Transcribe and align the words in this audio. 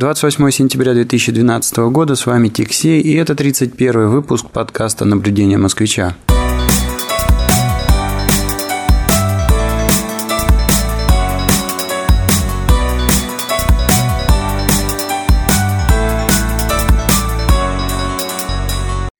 28 0.00 0.50
сентября 0.50 0.94
2012 0.94 1.76
года, 1.90 2.16
с 2.16 2.24
вами 2.24 2.48
Тиксей, 2.48 3.02
и 3.02 3.12
это 3.16 3.34
31 3.34 4.08
выпуск 4.08 4.46
подкаста 4.50 5.04
«Наблюдение 5.04 5.58
москвича». 5.58 6.16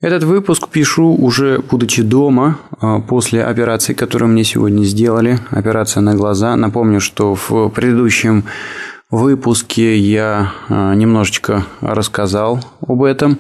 Этот 0.00 0.24
выпуск 0.24 0.66
пишу 0.68 1.14
уже 1.14 1.58
будучи 1.70 2.00
дома, 2.02 2.58
а, 2.80 3.00
после 3.00 3.44
операции, 3.44 3.92
которую 3.92 4.30
мне 4.30 4.44
сегодня 4.44 4.84
сделали, 4.84 5.40
операция 5.50 6.00
на 6.00 6.14
глаза. 6.14 6.56
Напомню, 6.56 7.00
что 7.00 7.34
в 7.34 7.68
предыдущем 7.68 8.44
выпуске 9.10 9.98
я 9.98 10.52
а, 10.68 10.94
немножечко 10.94 11.64
рассказал 11.80 12.60
об 12.86 13.02
этом. 13.02 13.38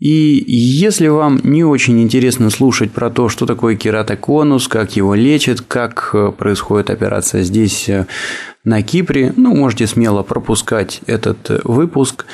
И 0.00 0.44
если 0.48 1.08
вам 1.08 1.40
не 1.44 1.62
очень 1.62 2.00
интересно 2.00 2.48
слушать 2.48 2.90
про 2.90 3.10
то, 3.10 3.28
что 3.28 3.44
такое 3.44 3.76
кератоконус, 3.76 4.66
как 4.66 4.96
его 4.96 5.14
лечат, 5.14 5.60
как 5.60 6.10
э, 6.14 6.32
происходит 6.32 6.88
операция 6.88 7.42
здесь, 7.42 7.86
э, 7.90 8.06
на 8.64 8.82
Кипре, 8.82 9.34
ну, 9.36 9.54
можете 9.54 9.86
смело 9.86 10.22
пропускать 10.22 11.02
этот 11.06 11.50
э, 11.50 11.60
выпуск, 11.64 12.24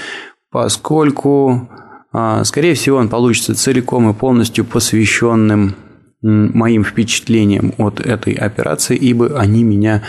поскольку 0.53 1.69
а, 2.13 2.45
скорее 2.45 2.75
всего, 2.75 2.99
он 2.99 3.09
получится 3.09 3.55
целиком 3.55 4.09
и 4.09 4.15
полностью 4.15 4.65
посвященным 4.65 5.75
моим 6.23 6.83
впечатлениям 6.85 7.75
от 7.79 8.01
этой 8.01 8.33
операции, 8.33 8.97
ибо 8.97 9.39
они 9.39 9.65
меня 9.65 10.03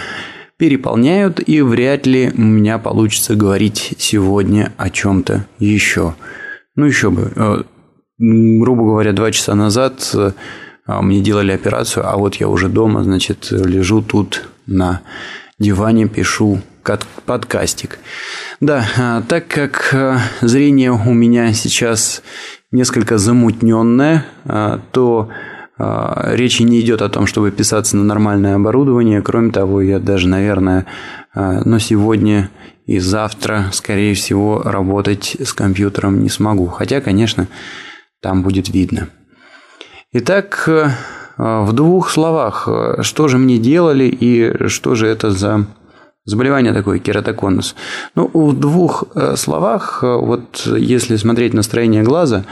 переполняют, 0.58 1.40
и 1.48 1.62
вряд 1.62 2.08
ли 2.08 2.32
у 2.36 2.42
меня 2.42 2.80
получится 2.80 3.36
говорить 3.36 3.94
сегодня 3.98 4.74
о 4.78 4.90
чем-то 4.90 5.46
еще. 5.60 6.16
Ну, 6.76 6.86
еще 6.86 7.12
бы. 7.12 7.32
Э, 7.36 7.64
грубо 8.18 8.84
говоря, 8.84 9.14
два 9.14 9.32
часа 9.32 9.54
назад 9.56 10.12
э, 10.16 10.32
мне 10.88 11.22
делали 11.22 11.52
операцию, 11.52 12.08
а 12.08 12.18
вот 12.18 12.36
я 12.36 12.48
уже 12.48 12.70
дома, 12.70 13.04
значит, 13.04 13.52
лежу 13.52 14.02
тут 14.02 14.50
на 14.66 15.02
диване, 15.60 16.08
пишу 16.08 16.62
подкастик. 17.26 18.00
Да, 18.62 18.86
а, 18.98 19.22
так 19.28 19.48
как 19.48 19.94
зрение 20.40 20.92
у 20.92 21.14
меня 21.14 21.54
сейчас 21.54 22.24
несколько 22.72 23.18
замутненное, 23.18 24.26
то 24.92 25.30
речи 25.78 26.64
не 26.64 26.82
идет 26.82 27.02
о 27.02 27.10
том, 27.10 27.28
чтобы 27.28 27.52
писаться 27.52 27.98
на 27.98 28.04
нормальное 28.04 28.56
оборудование. 28.56 29.22
Кроме 29.22 29.52
того, 29.52 29.82
я 29.82 30.00
даже, 30.00 30.28
наверное, 30.28 30.86
но 31.36 31.80
сегодня 31.80 32.50
и 32.86 33.00
завтра, 33.00 33.66
скорее 33.72 34.16
всего, 34.16 34.62
работать 34.64 35.38
с 35.40 35.54
компьютером 35.54 36.24
не 36.24 36.30
смогу. 36.30 36.68
Хотя, 36.68 37.00
конечно, 37.02 37.48
там 38.22 38.44
будет 38.44 38.70
видно. 38.70 39.10
Итак, 40.14 40.68
в 41.38 41.74
двух 41.74 42.10
словах, 42.10 42.68
что 43.02 43.28
же 43.28 43.38
мне 43.38 43.58
делали 43.58 44.06
и 44.06 44.68
что 44.68 44.96
же 44.96 45.06
это 45.06 45.32
за 45.32 45.68
Заболевание 46.28 46.74
такое, 46.74 47.00
кератоконус. 47.00 47.74
Ну, 48.14 48.30
в 48.34 48.60
двух 48.60 49.06
э, 49.16 49.38
словах, 49.38 50.00
э, 50.04 50.14
вот 50.14 50.68
если 50.78 51.16
смотреть 51.16 51.54
на 51.54 51.64
строение 51.64 52.04
глаза, 52.04 52.44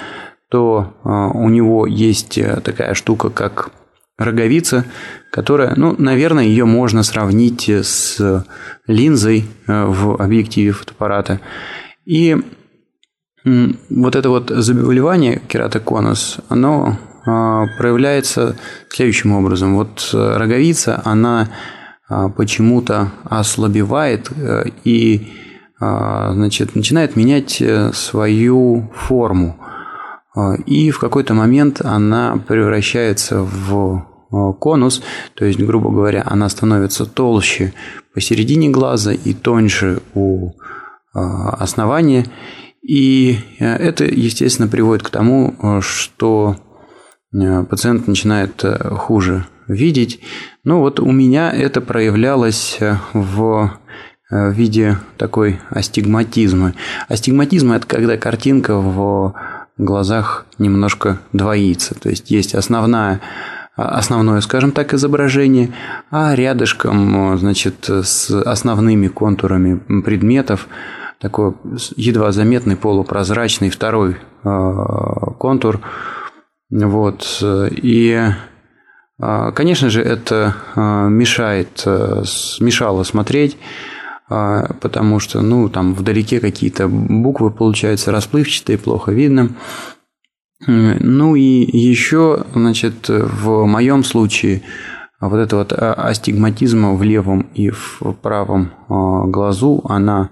то 0.55 0.93
э, 1.03 1.09
у 1.37 1.49
него 1.49 1.85
есть 1.85 2.39
такая 2.63 2.93
штука, 2.93 3.29
как 3.29 3.71
роговица, 4.17 4.85
которая, 5.29 5.73
ну, 5.75 5.93
наверное, 5.97 6.45
ее 6.45 6.63
можно 6.63 7.03
сравнить 7.03 7.67
с 7.67 8.45
линзой 8.87 9.45
в 9.67 10.15
объективе 10.21 10.71
фотоаппарата. 10.71 11.41
И 12.05 12.37
вот 13.43 14.15
это 14.15 14.29
вот 14.29 14.49
заболевание 14.49 15.41
кератоконус, 15.49 16.37
оно 16.47 16.97
проявляется 17.25 18.55
следующим 18.87 19.33
образом. 19.33 19.75
Вот 19.75 20.09
роговица, 20.13 21.01
она 21.03 21.49
а, 22.07 22.29
почему-то 22.29 23.11
ослабевает 23.23 24.29
э, 24.35 24.65
и 24.83 25.27
а, 25.79 26.33
значит, 26.33 26.75
начинает 26.75 27.15
менять 27.15 27.59
э, 27.61 27.91
свою 27.93 28.91
форму. 28.95 29.57
А, 30.35 30.55
и 30.55 30.91
в 30.91 30.99
какой-то 30.99 31.33
момент 31.33 31.81
она 31.83 32.37
превращается 32.47 33.41
в 33.41 34.05
конус, 34.59 35.01
то 35.35 35.45
есть, 35.45 35.59
грубо 35.59 35.89
говоря, 35.91 36.23
она 36.25 36.49
становится 36.49 37.05
толще 37.05 37.73
посередине 38.13 38.69
глаза 38.69 39.13
и 39.13 39.33
тоньше 39.33 40.01
у 40.13 40.51
основания. 41.13 42.25
И 42.81 43.37
это, 43.59 44.03
естественно, 44.03 44.67
приводит 44.67 45.03
к 45.03 45.09
тому, 45.09 45.79
что 45.79 46.57
пациент 47.69 48.07
начинает 48.07 48.61
хуже 48.97 49.45
видеть. 49.67 50.19
Ну 50.65 50.79
вот 50.79 50.99
у 50.99 51.11
меня 51.11 51.51
это 51.51 51.79
проявлялось 51.79 52.79
в 53.13 53.71
виде 54.31 54.97
такой 55.17 55.61
астигматизма. 55.69 56.73
Астигматизм– 57.07 57.71
это 57.73 57.87
когда 57.87 58.17
картинка 58.17 58.75
в 58.75 59.33
глазах 59.77 60.45
немножко 60.57 61.19
двоится. 61.33 61.95
То 61.95 62.09
есть 62.09 62.31
есть 62.31 62.55
основная 62.55 63.21
основное, 63.75 64.39
скажем 64.39 64.71
так, 64.71 64.93
изображение, 64.93 65.73
а 66.09 66.33
рядышком, 66.33 67.33
э, 67.33 67.37
значит, 67.37 67.89
с 67.89 68.31
основными 68.31 69.07
контурами 69.07 70.01
предметов 70.01 70.67
такой 71.19 71.55
едва 71.95 72.31
заметный 72.31 72.75
полупрозрачный 72.75 73.69
второй 73.69 74.17
контур. 74.43 75.79
Вот. 76.69 77.43
И 77.71 78.21
а, 79.19 79.51
конечно 79.51 79.89
же, 79.89 80.01
это 80.01 80.55
а, 80.75 81.07
мешает, 81.07 81.83
э, 81.85 82.23
мешало 82.59 83.03
смотреть, 83.03 83.57
потому 84.27 85.19
что, 85.19 85.41
ну, 85.41 85.69
там 85.69 85.93
вдалеке 85.93 86.39
какие-то 86.39 86.87
буквы 86.87 87.51
получаются 87.51 88.11
расплывчатые, 88.11 88.77
плохо 88.77 89.11
видно. 89.11 89.51
Ну 90.67 91.35
и 91.35 91.41
еще, 91.41 92.45
значит, 92.53 93.09
в 93.09 93.65
моем 93.65 94.03
случае 94.03 94.63
вот 95.19 95.37
эта 95.37 95.57
вот 95.57 95.73
астигматизма 95.73 96.93
в 96.95 97.03
левом 97.03 97.41
и 97.53 97.69
в 97.69 98.01
правом 98.21 98.71
глазу, 98.87 99.83
она 99.87 100.29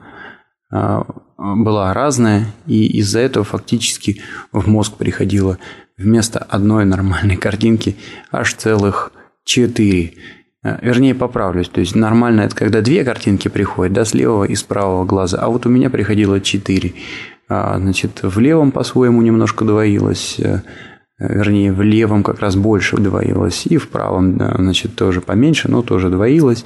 была 1.37 1.93
разная, 1.93 2.47
и 2.65 2.85
из-за 2.99 3.19
этого 3.19 3.43
фактически 3.43 4.21
в 4.51 4.67
мозг 4.67 4.93
приходило 4.97 5.57
вместо 5.97 6.39
одной 6.39 6.85
нормальной 6.85 7.35
картинки 7.35 7.95
аж 8.31 8.53
целых 8.55 9.11
четыре. 9.43 10.13
Э, 10.63 10.77
вернее, 10.81 11.13
поправлюсь. 11.15 11.69
То 11.69 11.79
есть, 11.79 11.95
нормально 11.95 12.41
это 12.41 12.55
когда 12.55 12.81
две 12.81 13.03
картинки 13.03 13.47
приходят, 13.47 13.93
да, 13.93 14.05
с 14.05 14.13
левого 14.13 14.45
и 14.45 14.55
с 14.55 14.63
правого 14.63 15.05
глаза. 15.05 15.39
А 15.39 15.49
вот 15.49 15.65
у 15.65 15.69
меня 15.69 15.89
приходило 15.89 16.39
четыре. 16.39 16.93
А, 17.49 17.77
значит, 17.77 18.19
в 18.23 18.39
левом 18.39 18.71
по-своему 18.71 19.21
немножко 19.21 19.65
двоилось, 19.65 20.39
э, 20.39 20.61
вернее, 21.19 21.73
в 21.73 21.81
левом 21.81 22.23
как 22.23 22.39
раз 22.39 22.55
больше 22.55 22.97
двоилось, 22.97 23.65
и 23.65 23.77
в 23.77 23.89
правом, 23.89 24.37
значит, 24.37 24.95
тоже 24.95 25.21
поменьше, 25.21 25.69
но 25.69 25.81
тоже 25.81 26.09
двоилось. 26.09 26.65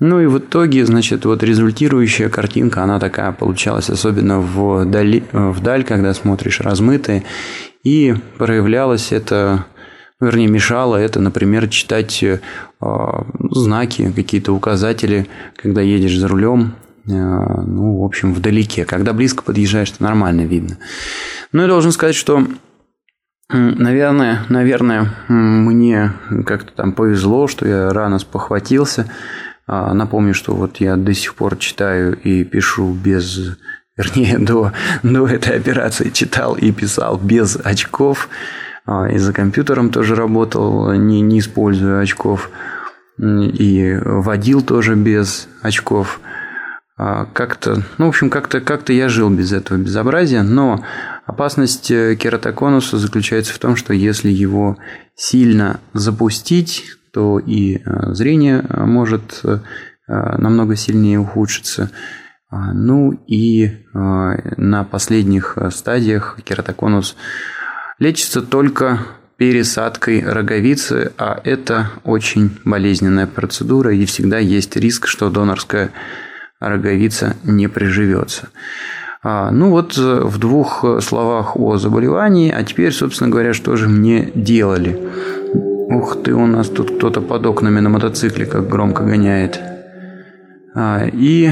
Ну 0.00 0.18
и 0.18 0.26
в 0.26 0.38
итоге, 0.38 0.86
значит, 0.86 1.26
вот 1.26 1.42
результирующая 1.42 2.30
картинка, 2.30 2.82
она 2.82 2.98
такая 2.98 3.32
получалась, 3.32 3.90
особенно 3.90 4.40
вдали, 4.40 5.22
вдаль, 5.32 5.84
когда 5.84 6.14
смотришь 6.14 6.62
размытая. 6.62 7.22
И 7.84 8.14
проявлялось 8.38 9.12
это, 9.12 9.66
вернее, 10.20 10.48
мешало 10.48 10.96
это, 10.96 11.20
например, 11.20 11.68
читать 11.68 12.22
э, 12.22 12.38
знаки, 13.50 14.12
какие-то 14.14 14.52
указатели, 14.52 15.28
когда 15.56 15.80
едешь 15.80 16.18
за 16.18 16.28
рулем, 16.28 16.74
э, 17.06 17.10
ну, 17.10 18.00
в 18.00 18.04
общем, 18.04 18.34
вдалеке. 18.34 18.84
Когда 18.84 19.12
близко 19.12 19.42
подъезжаешь, 19.42 19.90
то 19.90 20.02
нормально 20.02 20.42
видно. 20.42 20.78
Ну, 21.52 21.62
я 21.62 21.68
должен 21.68 21.92
сказать, 21.92 22.16
что 22.16 22.46
Наверное, 23.52 24.44
наверное, 24.48 25.10
мне 25.26 26.12
как-то 26.46 26.72
там 26.72 26.92
повезло, 26.92 27.48
что 27.48 27.66
я 27.66 27.92
рано 27.92 28.20
спохватился. 28.20 29.10
А, 29.66 29.92
напомню, 29.92 30.34
что 30.34 30.54
вот 30.54 30.76
я 30.76 30.94
до 30.94 31.12
сих 31.14 31.34
пор 31.34 31.56
читаю 31.56 32.16
и 32.22 32.44
пишу 32.44 32.92
без 32.92 33.56
вернее, 33.96 34.38
до, 34.40 34.72
до 35.02 35.26
этой 35.26 35.56
операции 35.56 36.10
читал 36.10 36.54
и 36.54 36.72
писал 36.72 37.18
без 37.18 37.58
очков. 37.62 38.28
А, 38.90 39.08
и 39.08 39.18
за 39.18 39.32
компьютером 39.32 39.90
тоже 39.90 40.16
работал, 40.16 40.92
не, 40.94 41.20
не 41.20 41.38
используя 41.38 42.00
очков. 42.00 42.50
И 43.18 43.98
водил 44.02 44.62
тоже 44.62 44.96
без 44.96 45.48
очков. 45.62 46.20
А, 46.96 47.26
как-то, 47.26 47.84
ну, 47.98 48.06
в 48.06 48.08
общем, 48.08 48.30
как-то 48.30 48.60
как 48.60 48.88
я 48.88 49.08
жил 49.08 49.30
без 49.30 49.52
этого 49.52 49.78
безобразия. 49.78 50.42
Но 50.42 50.84
опасность 51.24 51.88
э, 51.92 52.16
кератоконуса 52.16 52.98
заключается 52.98 53.54
в 53.54 53.60
том, 53.60 53.76
что 53.76 53.94
если 53.94 54.28
его 54.28 54.76
сильно 55.14 55.78
запустить, 55.92 56.96
то 57.12 57.38
и 57.38 57.76
э, 57.76 58.12
зрение 58.12 58.64
может 58.70 59.40
э, 59.44 59.58
намного 60.08 60.74
сильнее 60.74 61.20
ухудшиться. 61.20 61.92
Ну 62.52 63.12
и 63.28 63.70
на 63.92 64.82
последних 64.82 65.56
стадиях 65.70 66.36
кератоконус 66.42 67.14
лечится 68.00 68.42
только 68.42 68.98
пересадкой 69.36 70.22
роговицы, 70.22 71.12
а 71.16 71.40
это 71.44 71.92
очень 72.04 72.58
болезненная 72.64 73.26
процедура, 73.26 73.94
и 73.94 74.04
всегда 74.04 74.38
есть 74.38 74.76
риск, 74.76 75.06
что 75.06 75.30
донорская 75.30 75.92
роговица 76.58 77.36
не 77.44 77.68
приживется. 77.68 78.48
А, 79.22 79.50
ну 79.50 79.70
вот 79.70 79.96
э, 79.98 80.20
в 80.24 80.38
двух 80.38 80.84
словах 81.00 81.56
о 81.56 81.76
заболевании, 81.76 82.50
а 82.50 82.62
теперь, 82.64 82.92
собственно 82.92 83.30
говоря, 83.30 83.52
что 83.52 83.76
же 83.76 83.88
мне 83.88 84.30
делали. 84.34 84.98
Ух 85.90 86.22
ты, 86.22 86.34
у 86.34 86.46
нас 86.46 86.68
тут 86.68 86.96
кто-то 86.96 87.20
под 87.20 87.44
окнами 87.46 87.80
на 87.80 87.88
мотоцикле 87.88 88.46
как 88.46 88.68
громко 88.68 89.04
гоняет. 89.04 89.60
А, 90.74 91.06
и, 91.06 91.50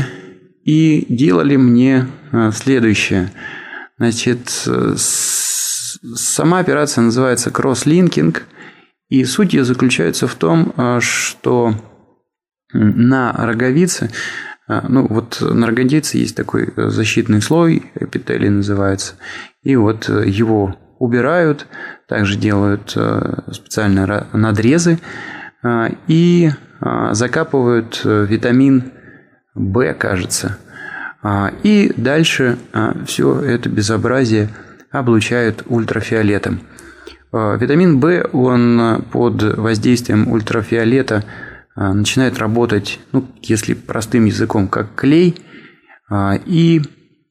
и 0.65 1.07
делали 1.09 1.57
мне 1.57 2.07
э, 2.33 2.51
следующее. 2.55 3.33
Значит, 3.99 4.69
сама 6.15 6.59
операция 6.59 7.03
называется 7.03 7.51
кросслинкинг, 7.51 8.45
и 9.09 9.25
суть 9.25 9.55
ее 9.55 9.65
заключается 9.65 10.27
в 10.27 10.35
том, 10.35 10.73
э, 10.77 11.01
что 11.01 11.75
на 12.73 13.33
роговице 13.33 14.11
а, 14.69 14.85
ну, 14.87 15.07
вот 15.09 15.41
на 15.41 15.67
роговице 15.67 16.19
есть 16.19 16.37
такой 16.37 16.71
э, 16.77 16.91
защитный 16.91 17.41
слой, 17.41 17.91
эпителий 17.95 18.51
называется, 18.51 19.15
и 19.63 19.77
вот 19.77 20.11
э, 20.11 20.29
его 20.29 20.77
убирают, 20.99 21.67
также 22.07 22.37
делают 22.37 22.93
э, 22.95 23.53
специальные 23.53 24.27
надрезы 24.33 24.99
и 26.07 26.51
закапывают 27.11 28.03
витамин 28.05 28.93
В, 29.57 29.93
кажется. 29.95 30.57
И 31.65 31.93
дальше 31.97 32.59
все 33.07 33.41
это 33.41 33.69
безобразие 33.69 34.51
облучают 34.99 35.63
ультрафиолетом. 35.67 36.61
Витамин 37.33 38.01
В, 38.01 38.29
он 38.33 39.05
под 39.13 39.43
воздействием 39.43 40.31
ультрафиолета– 40.31 41.25
а, 41.81 41.95
начинает 41.95 42.39
работать, 42.39 42.99
ну, 43.13 43.25
если 43.41 43.75
простым 43.75 44.25
языком, 44.25 44.67
как 44.67 44.97
клей, 44.97 45.37
и 46.11 46.83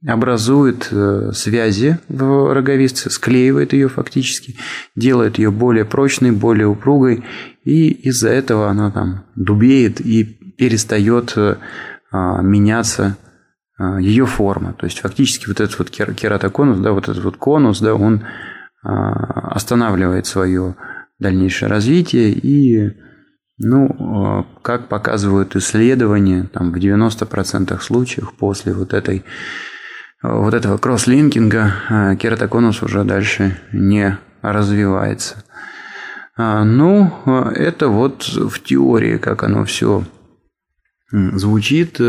образует 0.08 0.88
э, 0.92 1.32
связи 1.34 1.98
в 2.08 2.54
роговице, 2.54 3.10
склеивает 3.10 3.74
ее 3.74 3.90
фактически, 3.90 4.56
делает 4.96 5.40
ее 5.40 5.50
более 5.50 5.84
прочной, 5.84 6.32
более 6.32 6.68
упругой, 6.68 7.26
и 7.66 7.90
из-за 7.90 8.30
этого 8.30 8.70
она 8.70 8.92
там 8.92 9.26
дубеет 9.36 10.00
и 10.00 10.24
перестает 10.24 11.34
э, 11.36 11.56
меняться 12.12 13.18
ее 13.80 14.26
форма. 14.26 14.74
То 14.74 14.86
есть 14.86 15.00
фактически 15.00 15.48
вот 15.48 15.60
этот 15.60 15.78
вот 15.78 15.90
кератоконус, 15.90 16.80
да, 16.80 16.92
вот 16.92 17.10
этот 17.10 17.24
вот 17.24 17.38
конус, 17.38 17.80
да, 17.80 17.94
он 17.94 18.26
останавливает 18.82 20.26
свое 20.26 20.76
дальнейшее 21.20 21.70
развитие 21.70 22.32
и 22.32 22.94
ну, 23.60 23.88
э, 23.88 24.44
как 24.62 24.88
показывают 24.88 25.56
исследования, 25.56 26.48
там 26.54 26.72
в 26.72 26.78
90% 26.78 27.80
случаев 27.82 28.34
после 28.38 28.74
вот 28.74 28.94
этой 28.94 29.26
вот 30.22 30.54
этого 30.54 30.78
кросслинкинга 30.78 31.74
э, 31.90 32.16
кератоконус 32.18 32.84
уже 32.84 33.04
дальше 33.04 33.60
не 33.72 34.18
развивается. 34.42 35.44
Ну, 36.38 37.12
э, 37.26 37.54
это 37.56 37.88
вот 37.88 38.28
в 38.28 38.62
теории, 38.62 39.18
как 39.18 39.42
оно 39.44 39.66
все 39.66 40.04
звучит. 41.12 42.00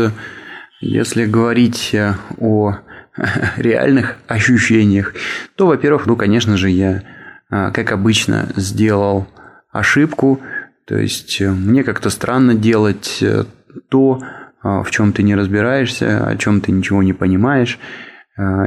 Если 0.79 1.25
говорить 1.25 1.95
о 2.39 2.75
реальных 3.57 4.17
ощущениях, 4.27 5.13
то, 5.55 5.67
во-первых, 5.67 6.05
ну, 6.05 6.15
конечно 6.15 6.57
же, 6.57 6.69
я, 6.69 7.03
как 7.49 7.91
обычно, 7.91 8.49
сделал 8.55 9.27
ошибку– 9.71 10.41
то 10.89 10.97
есть 10.97 11.39
э, 11.39 11.51
мне 11.51 11.83
как-то 11.83 12.09
странно 12.09 12.55
делать 12.55 13.19
э, 13.21 13.45
то, 13.89 14.21
в 14.61 14.87
чем 14.89 15.13
ты 15.13 15.23
не 15.23 15.35
разбираешься, 15.35 16.27
о 16.27 16.35
чем 16.35 16.59
ты 16.59 16.73
ничего 16.73 17.01
не 17.01 17.13
понимаешь. 17.13 17.79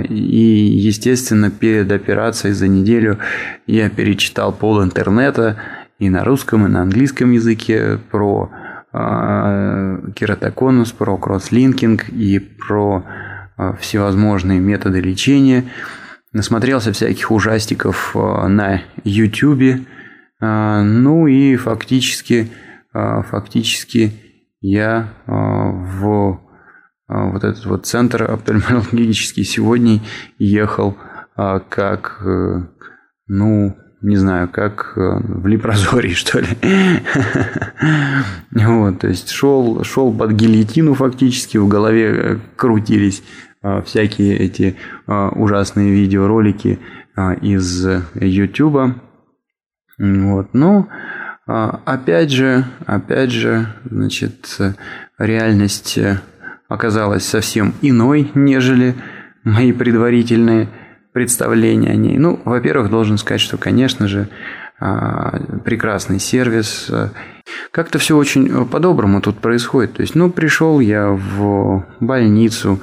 И, 0.08 0.74
естественно, 0.88 1.50
перед 1.50 1.92
операцией 1.92 2.54
за 2.54 2.66
неделю 2.66 3.18
я 3.66 3.90
перечитал 3.90 4.52
пол 4.52 4.82
интернета 4.82 5.58
и 5.98 6.08
на 6.08 6.24
русском, 6.24 6.64
и 6.64 6.70
на 6.70 6.80
английском 6.80 7.32
языке 7.32 7.98
про 8.10 8.50
э, 8.50 8.61
кератоконус, 8.92 10.92
про 10.92 11.16
кросслинкинг 11.16 12.10
и 12.10 12.38
про 12.38 13.04
э, 13.56 13.72
всевозможные 13.80 14.60
методы 14.60 15.00
лечения. 15.00 15.64
Насмотрелся 16.32 16.92
всяких 16.92 17.30
ужастиков 17.30 18.14
э, 18.14 18.46
на 18.48 18.82
YouTube 19.04 19.80
а, 20.44 20.82
ну 20.82 21.28
и 21.28 21.54
фактически, 21.54 22.50
а, 22.92 23.22
фактически 23.22 24.12
я 24.60 25.14
а, 25.26 25.70
в 25.70 26.40
вот 27.08 27.44
этот 27.44 27.64
вот 27.66 27.86
центр 27.86 28.22
офтальмологический 28.30 29.44
сегодня 29.44 30.00
ехал 30.38 30.96
как, 31.34 32.22
э, 32.24 32.66
ну, 33.26 33.76
не 34.02 34.16
знаю, 34.16 34.48
как 34.48 34.94
э, 34.96 35.00
в 35.00 35.46
Лепрозории, 35.46 36.12
что 36.14 36.40
ли. 36.40 36.48
Вот, 38.50 38.98
то 39.00 39.08
есть 39.08 39.30
шел, 39.30 39.84
шел 39.84 40.12
под 40.12 40.32
гильотину 40.32 40.94
фактически, 40.94 41.56
в 41.56 41.68
голове 41.68 42.12
э, 42.12 42.38
крутились 42.56 43.22
всякие 43.84 44.38
эти 44.38 44.76
ужасные 45.06 45.92
видеоролики 45.92 46.80
из 47.42 47.86
YouTube. 48.16 48.96
Вот. 49.96 50.48
Ну, 50.52 50.88
а, 51.46 51.80
опять 51.84 52.32
же, 52.32 52.64
опять 52.86 53.30
же, 53.30 53.68
значит, 53.88 54.58
реальность 55.16 55.96
оказалась 56.68 57.24
совсем 57.24 57.72
иной, 57.82 58.32
нежели 58.34 58.96
мои 59.44 59.72
предварительные 59.72 60.68
представления 61.12 61.90
о 61.90 61.96
ней. 61.96 62.18
Ну, 62.18 62.40
во-первых, 62.44 62.90
должен 62.90 63.18
сказать, 63.18 63.40
что, 63.40 63.56
конечно 63.56 64.08
же, 64.08 64.28
а, 64.80 65.38
прекрасный 65.64 66.18
сервис. 66.18 66.90
Как-то 67.70 67.98
все 67.98 68.16
очень 68.16 68.66
по-доброму 68.66 69.20
тут 69.20 69.38
происходит. 69.38 69.94
То 69.94 70.02
есть, 70.02 70.14
ну, 70.14 70.30
пришел 70.30 70.80
я 70.80 71.08
в 71.10 71.84
больницу. 72.00 72.80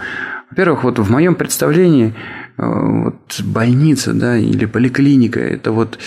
Во-первых, 0.49 0.83
вот 0.83 0.99
в 0.99 1.11
моем 1.11 1.35
представлении 1.35 2.15
Э, 2.59 3.03
вот 3.05 3.41
больница, 3.41 4.13
да, 4.13 4.37
или 4.37 4.65
поликлиника, 4.65 5.39
это 5.39 5.71
вот 5.71 5.97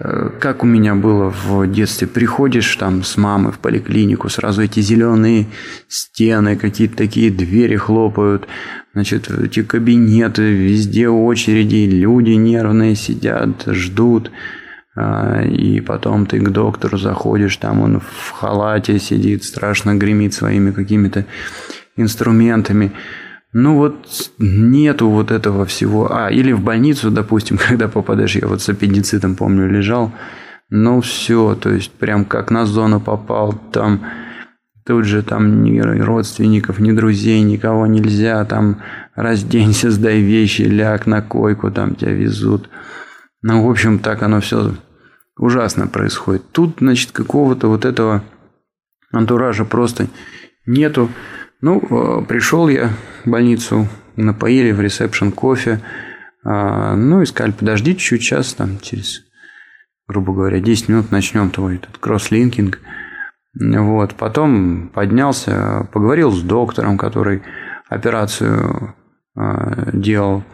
э, 0.00 0.30
как 0.40 0.64
у 0.64 0.66
меня 0.66 0.94
было 0.94 1.30
в 1.30 1.66
детстве, 1.70 2.06
приходишь 2.06 2.74
там 2.76 3.04
с 3.04 3.18
мамой 3.18 3.52
в 3.52 3.58
поликлинику, 3.58 4.30
сразу 4.30 4.62
эти 4.62 4.80
зеленые 4.80 5.48
стены, 5.86 6.56
какие-то 6.56 6.96
такие 6.96 7.30
двери 7.30 7.76
хлопают, 7.76 8.48
значит, 8.98 9.30
эти 9.30 9.62
кабинеты, 9.62 10.42
везде 10.42 11.08
очереди, 11.08 11.88
люди 11.88 12.32
нервные 12.32 12.96
сидят, 12.96 13.62
ждут, 13.68 14.32
а, 14.96 15.42
и 15.44 15.80
потом 15.80 16.26
ты 16.26 16.40
к 16.40 16.48
доктору 16.48 16.98
заходишь, 16.98 17.56
там 17.58 17.80
он 17.80 18.00
в 18.00 18.30
халате 18.32 18.98
сидит, 18.98 19.44
страшно 19.44 19.94
гремит 19.94 20.34
своими 20.34 20.72
какими-то 20.72 21.26
инструментами. 21.96 22.90
Ну 23.52 23.76
вот 23.76 24.32
нету 24.38 25.08
вот 25.08 25.30
этого 25.30 25.64
всего. 25.64 26.12
А, 26.12 26.28
или 26.28 26.50
в 26.50 26.60
больницу, 26.60 27.12
допустим, 27.12 27.56
когда 27.68 27.86
попадаешь, 27.86 28.34
я 28.34 28.48
вот 28.48 28.62
с 28.62 28.68
аппендицитом, 28.68 29.36
помню, 29.36 29.68
лежал. 29.68 30.12
Ну 30.70 31.00
все, 31.02 31.54
то 31.54 31.70
есть 31.70 31.92
прям 31.92 32.24
как 32.24 32.50
на 32.50 32.66
зону 32.66 32.98
попал, 32.98 33.52
там 33.72 34.04
тут 34.88 35.04
же 35.04 35.22
там 35.22 35.62
ни 35.62 35.78
родственников, 35.80 36.78
ни 36.78 36.92
друзей, 36.92 37.42
никого 37.42 37.86
нельзя, 37.86 38.42
там 38.46 38.80
разденься, 39.14 39.90
сдай 39.90 40.20
вещи, 40.22 40.62
ляг 40.62 41.06
на 41.06 41.20
койку, 41.20 41.70
там 41.70 41.94
тебя 41.94 42.12
везут. 42.12 42.70
Ну, 43.42 43.66
в 43.66 43.70
общем, 43.70 43.98
так 43.98 44.22
оно 44.22 44.40
все 44.40 44.72
ужасно 45.36 45.88
происходит. 45.88 46.50
Тут, 46.52 46.76
значит, 46.78 47.12
какого-то 47.12 47.68
вот 47.68 47.84
этого 47.84 48.24
антуража 49.12 49.66
просто 49.66 50.06
нету. 50.64 51.10
Ну, 51.60 51.82
э, 51.82 52.24
пришел 52.24 52.66
я 52.68 52.88
в 53.26 53.28
больницу, 53.30 53.88
напоили 54.16 54.72
в 54.72 54.80
ресепшн 54.80 55.32
кофе. 55.32 55.82
А, 56.44 56.96
ну, 56.96 57.20
и 57.20 57.26
сказали, 57.26 57.52
подожди 57.52 57.92
чуть-чуть, 57.94 58.22
час, 58.22 58.54
там, 58.54 58.80
через, 58.80 59.20
грубо 60.06 60.32
говоря, 60.32 60.60
10 60.60 60.88
минут 60.88 61.10
начнем 61.10 61.50
твой 61.50 61.74
этот 61.74 61.98
кросслинкинг. 61.98 62.80
Вот. 63.60 64.14
Потом 64.14 64.88
поднялся, 64.88 65.88
поговорил 65.92 66.30
с 66.30 66.42
доктором, 66.42 66.96
который 66.96 67.42
операцию 67.88 68.94
а, 69.36 69.90
делал. 69.92 70.44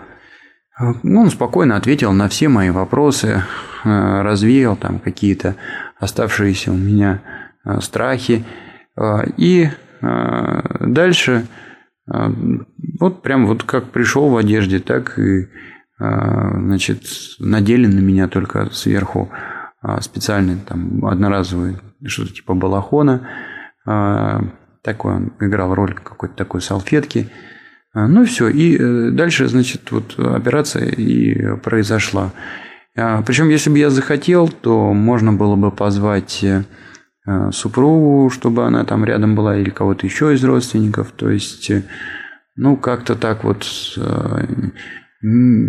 Он 0.78 1.30
спокойно 1.30 1.76
ответил 1.76 2.12
на 2.12 2.28
все 2.28 2.48
мои 2.48 2.70
вопросы, 2.70 3.42
а, 3.84 4.22
развеял 4.22 4.76
там 4.76 4.98
какие-то 4.98 5.56
оставшиеся 5.98 6.72
у 6.72 6.76
меня 6.76 7.20
страхи. 7.80 8.44
И 9.38 9.70
Дальше 10.80 11.46
Вот 12.06 13.22
прям 13.22 13.46
вот 13.46 13.62
как 13.62 13.90
пришел 13.90 14.28
в 14.28 14.36
одежде, 14.36 14.78
так 14.78 15.18
и 15.18 15.48
значит, 15.98 17.04
надели 17.38 17.86
на 17.86 18.00
меня 18.00 18.28
только 18.28 18.68
сверху 18.70 19.30
специальный 20.00 20.56
там 20.56 21.06
одноразовый 21.06 21.78
что-то 22.08 22.32
типа 22.32 22.54
балахона. 22.54 23.28
Такой 23.84 25.14
он 25.14 25.32
играл 25.40 25.74
роль 25.74 25.94
какой-то 25.94 26.34
такой 26.34 26.60
салфетки. 26.60 27.28
Ну 27.94 28.24
и 28.24 28.26
все. 28.26 28.48
И 28.48 28.76
э, 28.76 29.10
дальше, 29.10 29.46
значит, 29.46 29.92
вот 29.92 30.18
операция 30.18 30.86
и 30.86 31.56
произошла. 31.58 32.32
Причем, 32.94 33.48
если 33.48 33.70
бы 33.70 33.78
я 33.78 33.90
захотел, 33.90 34.48
то 34.48 34.92
можно 34.92 35.32
было 35.32 35.56
бы 35.56 35.70
позвать 35.70 36.44
э, 36.44 36.64
супругу, 37.52 38.30
чтобы 38.30 38.66
она 38.66 38.84
там 38.84 39.04
рядом 39.04 39.34
была, 39.34 39.56
или 39.56 39.70
кого-то 39.70 40.06
еще 40.06 40.34
из 40.34 40.44
родственников. 40.44 41.12
То 41.12 41.30
есть, 41.30 41.70
э, 41.70 41.84
ну, 42.56 42.76
как-то 42.76 43.14
так 43.14 43.44
вот 43.44 43.64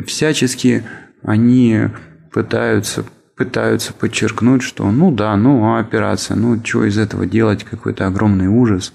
всячески 0.06 0.84
они 1.24 1.89
пытаются 2.32 3.06
пытаются 3.36 3.94
подчеркнуть, 3.94 4.62
что 4.62 4.89
ну 4.92 5.12
да, 5.12 5.36
ну 5.36 5.77
операция, 5.77 6.36
ну 6.36 6.62
что 6.63 6.86
из 6.86 6.98
этого 6.98 7.25
делать, 7.25 7.63
какой-то 7.63 8.08
огромный 8.08 8.48
ужас. 8.48 8.94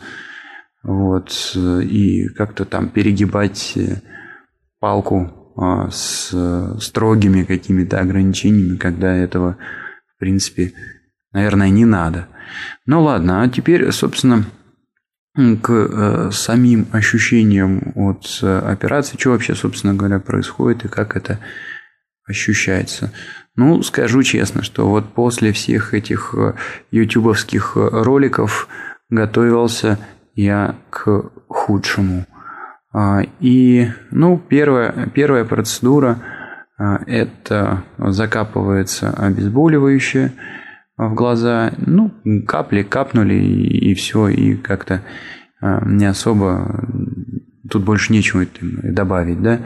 Вот, 0.82 1.54
и 1.56 2.28
как-то 2.28 2.64
там 2.64 2.88
перегибать 2.88 3.76
палку 4.78 5.52
а, 5.56 5.90
с 5.90 6.34
строгими 6.80 7.44
какими-то 7.44 8.00
ограничениями, 8.00 8.78
когда 8.78 9.14
этого, 9.14 9.58
в 10.16 10.18
принципе, 10.18 10.72
наверное, 11.32 11.68
не 11.68 11.84
надо. 11.84 12.28
Ну 12.86 13.02
ладно, 13.02 13.42
а 13.42 13.48
теперь, 13.48 13.92
собственно, 13.92 14.46
к 15.34 15.70
э, 15.70 16.30
самим 16.32 16.88
ощущениям 16.92 17.92
от 17.94 18.40
э, 18.42 18.58
операции, 18.58 19.16
что 19.18 19.30
вообще, 19.30 19.54
собственно 19.54 19.94
говоря, 19.94 20.18
происходит 20.18 20.84
и 20.84 20.88
как 20.88 21.16
это 21.16 21.38
ощущается. 22.30 23.12
Ну, 23.56 23.82
скажу 23.82 24.22
честно, 24.22 24.62
что 24.62 24.88
вот 24.88 25.12
после 25.12 25.52
всех 25.52 25.92
этих 25.92 26.34
э, 26.34 26.54
ютубовских 26.90 27.72
э, 27.76 27.88
роликов 27.92 28.68
готовился 29.10 29.98
я 30.34 30.76
к 30.88 31.30
худшему. 31.48 32.24
А, 32.92 33.20
и, 33.40 33.88
ну, 34.10 34.38
первая, 34.38 35.10
первая 35.12 35.44
процедура 35.44 36.22
а,– 36.78 37.00
это 37.06 37.82
закапывается 37.98 39.10
обезболивающее 39.10 40.32
в 40.96 41.14
глаза. 41.14 41.72
Ну, 41.76 42.12
капли 42.46 42.82
капнули, 42.82 43.34
и, 43.34 43.90
и 43.90 43.94
все, 43.94 44.28
и 44.28 44.54
как-то 44.54 45.02
не 45.60 46.06
особо 46.06 46.88
тут 47.68 47.84
больше 47.84 48.14
нечего 48.14 48.46
добавить, 48.62 49.42
да. 49.42 49.60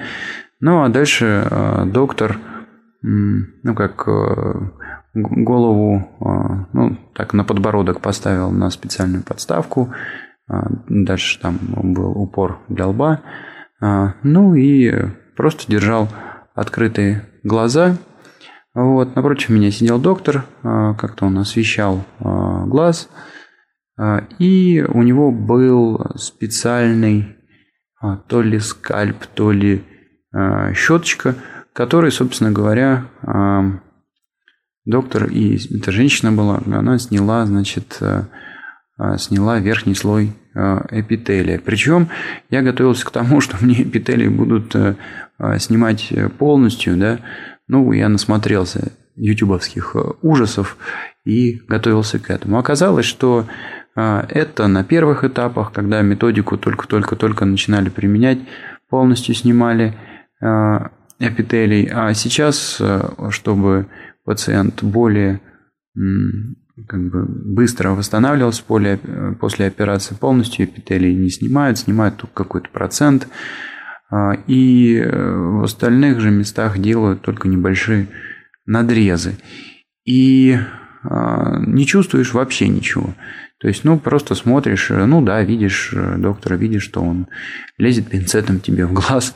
Ну, 0.59 0.83
а 0.83 0.89
дальше 0.89 1.47
доктор– 1.87 2.39
ну, 3.07 3.75
как 3.75 4.09
э, 4.09 4.71
голову, 5.13 6.09
э, 6.21 6.65
ну, 6.73 6.97
так 7.15 7.35
на 7.35 7.45
подбородок 7.45 8.01
поставил 8.01 8.51
на 8.51 8.71
специальную 8.71 9.23
подставку. 9.23 9.93
А, 10.49 10.69
дальше 10.89 11.39
там 11.39 11.59
был 11.83 12.13
упор 12.13 12.61
для 12.69 12.87
лба. 12.87 13.21
А, 13.83 14.15
ну 14.23 14.55
и 14.55 14.91
просто 15.37 15.71
держал 15.71 16.09
открытые 16.55 17.27
глаза. 17.43 17.99
Вот, 18.73 19.15
напротив 19.15 19.51
меня 19.51 19.71
сидел 19.71 19.99
доктор, 19.99 20.47
а, 20.63 20.95
как-то 20.95 21.27
он 21.27 21.37
освещал 21.39 22.05
глаз. 22.21 23.11
И 24.41 24.85
у 24.89 25.03
него 25.03 25.31
был 25.31 26.05
специальный 26.17 27.37
то 28.27 28.43
ли 28.43 28.59
скальп, 28.59 29.25
то 29.35 29.53
ли 29.53 29.85
щеточка– 30.75 31.37
который, 31.75 32.11
собственно 32.11 32.53
говоря, 32.53 33.07
доктор 34.85 35.27
и 35.27 35.59
эта 35.77 35.93
женщина 35.93 36.33
была, 36.33 36.61
она 36.67 36.99
сняла, 36.99 37.47
значит, 37.47 37.99
э, 38.01 38.25
э, 38.99 39.19
сняла 39.19 39.59
верхний 39.59 39.95
слой 39.95 40.33
э, 40.55 40.81
эпителия. 40.91 41.61
Причем 41.65 42.09
я 42.51 42.63
готовился 42.63 43.07
к 43.07 43.11
тому, 43.11 43.41
что 43.41 43.57
мне 43.61 43.83
эпителии 43.83 44.29
будут 44.29 44.75
снимать 45.59 46.13
полностью, 46.39 46.97
да, 46.97 47.19
ну, 47.67 47.91
я 47.91 48.09
насмотрелся 48.09 48.93
ютубовских 49.17 49.97
ужасов 50.23 50.77
и 51.25 51.61
готовился 51.67 52.21
к 52.21 52.31
этому. 52.31 52.57
Оказалось, 52.59 53.07
что 53.07 53.47
это 53.97 54.69
на 54.69 54.85
первых 54.85 55.25
этапах, 55.25 55.73
когда 55.73 56.03
методику 56.03 56.57
только-только-только 56.57 57.45
начинали 57.47 57.89
применять, 57.89 58.39
полностью 58.89 59.35
снимали 59.35 59.99
эпителий. 61.19 61.89
А 61.93 62.13
сейчас, 62.15 62.79
э, 62.81 63.01
чтобы 63.31 63.87
пациент 64.25 64.83
более 64.83 65.41
как 66.89 67.09
бы 67.09 67.25
быстро 67.25 67.91
восстанавливался 67.91 68.63
э, 68.69 69.35
после 69.39 69.67
операции, 69.67 70.15
полностью 70.15 70.67
эпителий 70.67 71.15
не 71.15 71.31
снимают, 71.31 71.79
снимают 71.79 72.17
только 72.17 72.35
какой-то 72.35 72.69
процент. 72.71 73.29
А, 74.11 74.33
и 74.47 74.97
э, 74.97 75.09
в 75.09 75.63
остальных 75.63 76.21
же 76.21 76.31
местах 76.31 76.79
делают 76.79 77.23
только 77.23 77.49
небольшие 77.49 78.09
надрезы. 78.67 79.37
И 80.05 80.59
а, 81.05 81.59
не 81.59 81.87
чувствуешь 81.87 82.35
вообще 82.35 82.69
ничего. 82.69 83.15
То 83.61 83.69
есть, 83.69 83.85
ну, 83.85 83.99
просто 83.99 84.35
смотришь, 84.35 84.91
ну 84.91 85.23
да, 85.23 85.43
видишь 85.43 85.95
доктора, 86.19 86.57
видишь, 86.57 86.83
что 86.83 87.01
он 87.01 87.29
лезет 87.79 88.09
пинцетом 88.09 88.61
тебе 88.61 88.85
в 88.85 88.93
глаз, 88.93 89.35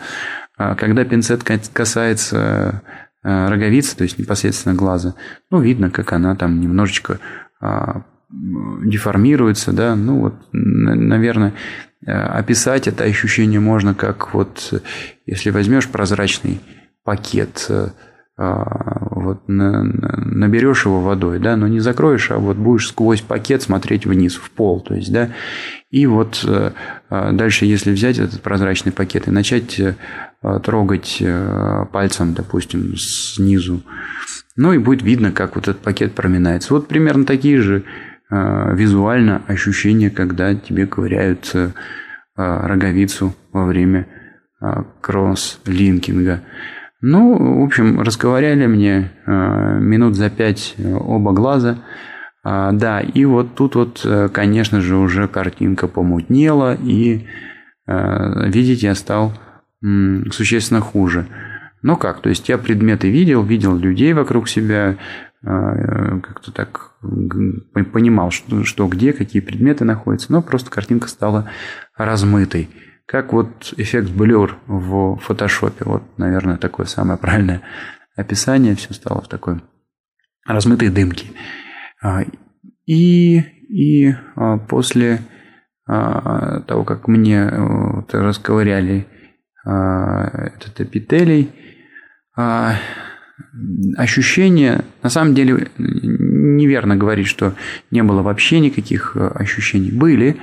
когда 0.74 1.04
пинцет 1.04 1.42
касается 1.72 2.82
э, 3.22 3.48
роговицы, 3.48 3.96
то 3.96 4.02
есть 4.04 4.18
непосредственно 4.18 4.74
глаза, 4.74 5.14
ну, 5.50 5.60
видно, 5.60 5.90
как 5.90 6.12
она 6.12 6.34
там 6.34 6.60
немножечко 6.60 7.20
а, 7.60 8.02
деформируется, 8.30 9.72
да, 9.72 9.96
ну, 9.96 10.20
вот, 10.20 10.34
наверное, 10.52 11.54
описать 12.04 12.86
это 12.86 13.04
ощущение 13.04 13.58
можно 13.58 13.94
как 13.94 14.34
вот, 14.34 14.82
если 15.26 15.50
возьмешь 15.50 15.88
прозрачный 15.88 16.60
пакет, 17.04 17.68
э, 18.38 18.42
а, 18.42 19.08
вот 19.10 19.42
наберешь 19.46 20.86
его 20.86 21.00
водой, 21.00 21.38
да, 21.40 21.56
но 21.56 21.68
не 21.68 21.80
закроешь, 21.80 22.30
а 22.30 22.38
вот 22.38 22.56
будешь 22.56 22.88
сквозь 22.88 23.20
пакет 23.20 23.62
смотреть 23.62 24.06
вниз, 24.06 24.36
в 24.36 24.50
пол, 24.50 24.80
то 24.80 24.94
есть, 24.94 25.12
да, 25.12 25.30
и 25.90 26.06
вот 26.06 26.46
дальше, 27.10 27.64
если 27.64 27.92
взять 27.92 28.18
этот 28.18 28.42
прозрачный 28.42 28.92
пакет 28.92 29.26
и 29.26 29.30
начать 29.30 29.80
Э, 30.40 30.60
трогать 30.62 31.18
э, 31.20 31.86
пальцем, 31.92 32.32
допустим, 32.32 32.96
снизу. 32.96 33.82
Ну 34.54 34.72
и 34.72 34.78
будет 34.78 35.02
видно, 35.02 35.32
как 35.32 35.56
вот 35.56 35.66
этот 35.66 35.82
пакет 35.82 36.14
проминается. 36.14 36.74
Вот 36.74 36.86
примерно 36.86 37.24
такие 37.24 37.60
же 37.60 37.82
э, 38.30 38.76
визуально 38.76 39.42
ощущения, 39.48 40.10
когда 40.10 40.54
тебе 40.54 40.86
ковыряют 40.86 41.54
роговицу 42.36 43.34
во 43.52 43.64
время 43.64 44.06
кросс-линкинга. 45.00 46.42
Ну, 47.00 47.60
в 47.60 47.64
общем, 47.64 48.00
расковыряли 48.00 48.66
мне 48.66 49.12
минут 49.26 50.16
за 50.16 50.30
пять 50.30 50.74
оба 50.78 51.32
глаза. 51.32 51.78
Да, 52.44 53.00
и 53.00 53.24
вот 53.24 53.54
тут 53.54 53.74
вот, 53.74 54.06
конечно 54.32 54.80
же, 54.80 54.96
уже 54.96 55.28
картинка 55.28 55.86
помутнела, 55.86 56.74
и 56.74 57.26
видеть 57.86 58.82
я 58.82 58.94
стал 58.94 59.32
существенно 60.30 60.80
хуже. 60.80 61.26
Но 61.82 61.96
как? 61.96 62.20
То 62.20 62.28
есть 62.28 62.48
я 62.48 62.58
предметы 62.58 63.10
видел, 63.10 63.44
видел 63.44 63.76
людей 63.76 64.12
вокруг 64.12 64.48
себя, 64.48 64.96
а, 65.44 66.18
как-то 66.20 66.50
так 66.50 66.94
понимал, 67.92 68.32
что, 68.32 68.64
что 68.64 68.88
где, 68.88 69.12
какие 69.12 69.40
предметы 69.40 69.84
находятся, 69.84 70.32
но 70.32 70.42
просто 70.42 70.70
картинка 70.70 71.08
стала 71.08 71.48
размытой. 71.96 72.68
Как 73.08 73.32
вот 73.32 73.72
эффект 73.78 74.10
блер 74.10 74.58
в 74.66 75.16
фотошопе. 75.16 75.84
Вот, 75.86 76.02
наверное, 76.18 76.58
такое 76.58 76.84
самое 76.84 77.18
правильное 77.18 77.62
описание. 78.16 78.74
Все 78.74 78.92
стало 78.92 79.22
в 79.22 79.28
такой 79.28 79.62
размытой 80.46 80.90
дымке. 80.90 81.28
А, 82.02 82.22
и, 82.84 83.38
и 83.38 84.14
а, 84.36 84.58
после 84.58 85.20
того, 85.86 86.84
как 86.84 87.08
мне 87.08 87.50
вот, 87.50 88.12
расковыряли 88.12 89.06
а, 89.64 90.48
этот 90.48 90.78
эпителий. 90.82 91.50
А, 92.36 92.74
ощущения, 93.96 94.84
на 95.02 95.08
самом 95.08 95.34
деле, 95.34 95.70
неверно 95.78 96.94
говорить, 96.94 97.26
что 97.26 97.54
не 97.90 98.02
было 98.02 98.20
вообще 98.20 98.60
никаких 98.60 99.16
э, 99.16 99.28
ощущений. 99.28 99.90
Были. 99.90 100.36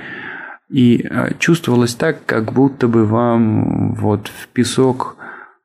И 0.68 1.06
э, 1.08 1.34
чувствовалось 1.38 1.94
так, 1.94 2.24
как 2.26 2.52
будто 2.52 2.88
бы 2.88 3.04
вам 3.04 3.94
вот 3.94 4.28
в 4.28 4.48
песок 4.48 5.16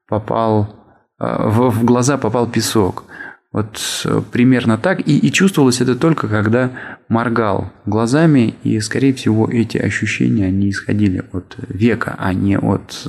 попал, 0.08 0.75
э, 1.20 1.50
в 1.50 1.84
глаза 1.84 2.17
попал 2.17 2.48
песок. 2.48 3.05
Вот 3.51 4.05
примерно 4.31 4.77
так. 4.77 5.01
И, 5.05 5.17
и 5.17 5.31
чувствовалось 5.31 5.81
это 5.81 5.96
только, 5.96 6.27
когда 6.29 6.72
моргал 7.10 7.74
глазами, 7.86 8.55
и, 8.63 8.79
скорее 8.79 9.13
всего, 9.13 9.50
эти 9.50 9.77
ощущения, 9.77 10.46
они 10.46 10.70
исходили 10.70 11.24
от 11.34 11.58
века, 11.67 12.15
а 12.17 12.34
не 12.34 12.58
от 12.58 13.05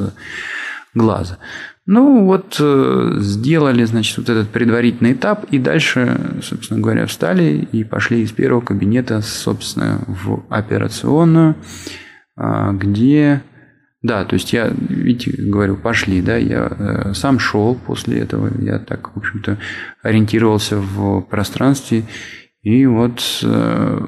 глаза. 0.95 1.39
Ну, 1.85 2.27
вот 2.27 2.57
э, 2.61 3.15
сделали, 3.19 3.83
значит, 3.85 4.17
вот 4.19 4.29
этот 4.29 4.51
предварительный 4.51 5.15
этап, 5.15 5.45
и 5.51 5.59
дальше, 5.59 6.17
собственно 6.41 6.81
говоря, 6.81 7.07
встали 7.07 7.69
и 7.73 7.83
пошли 7.83 8.23
из 8.23 8.31
первого 8.31 8.61
кабинета, 8.61 9.21
собственно, 9.21 10.01
в 10.07 10.45
операционную, 10.49 11.57
а, 12.37 12.73
где... 12.73 13.43
Да, 14.01 14.25
то 14.25 14.35
есть 14.35 14.53
я, 14.53 14.69
видите, 14.69 15.33
говорю, 15.37 15.77
пошли, 15.77 16.23
да, 16.23 16.37
я 16.37 16.69
э, 16.71 17.15
сам 17.15 17.39
шел 17.39 17.75
после 17.75 18.19
этого, 18.19 18.51
я 18.61 18.79
так, 18.81 19.15
в 19.15 19.19
общем-то, 19.19 19.59
ориентировался 20.03 20.77
в 20.79 21.21
пространстве, 21.23 22.05
и 22.63 22.87
вот 22.87 23.21
э, 23.43 24.01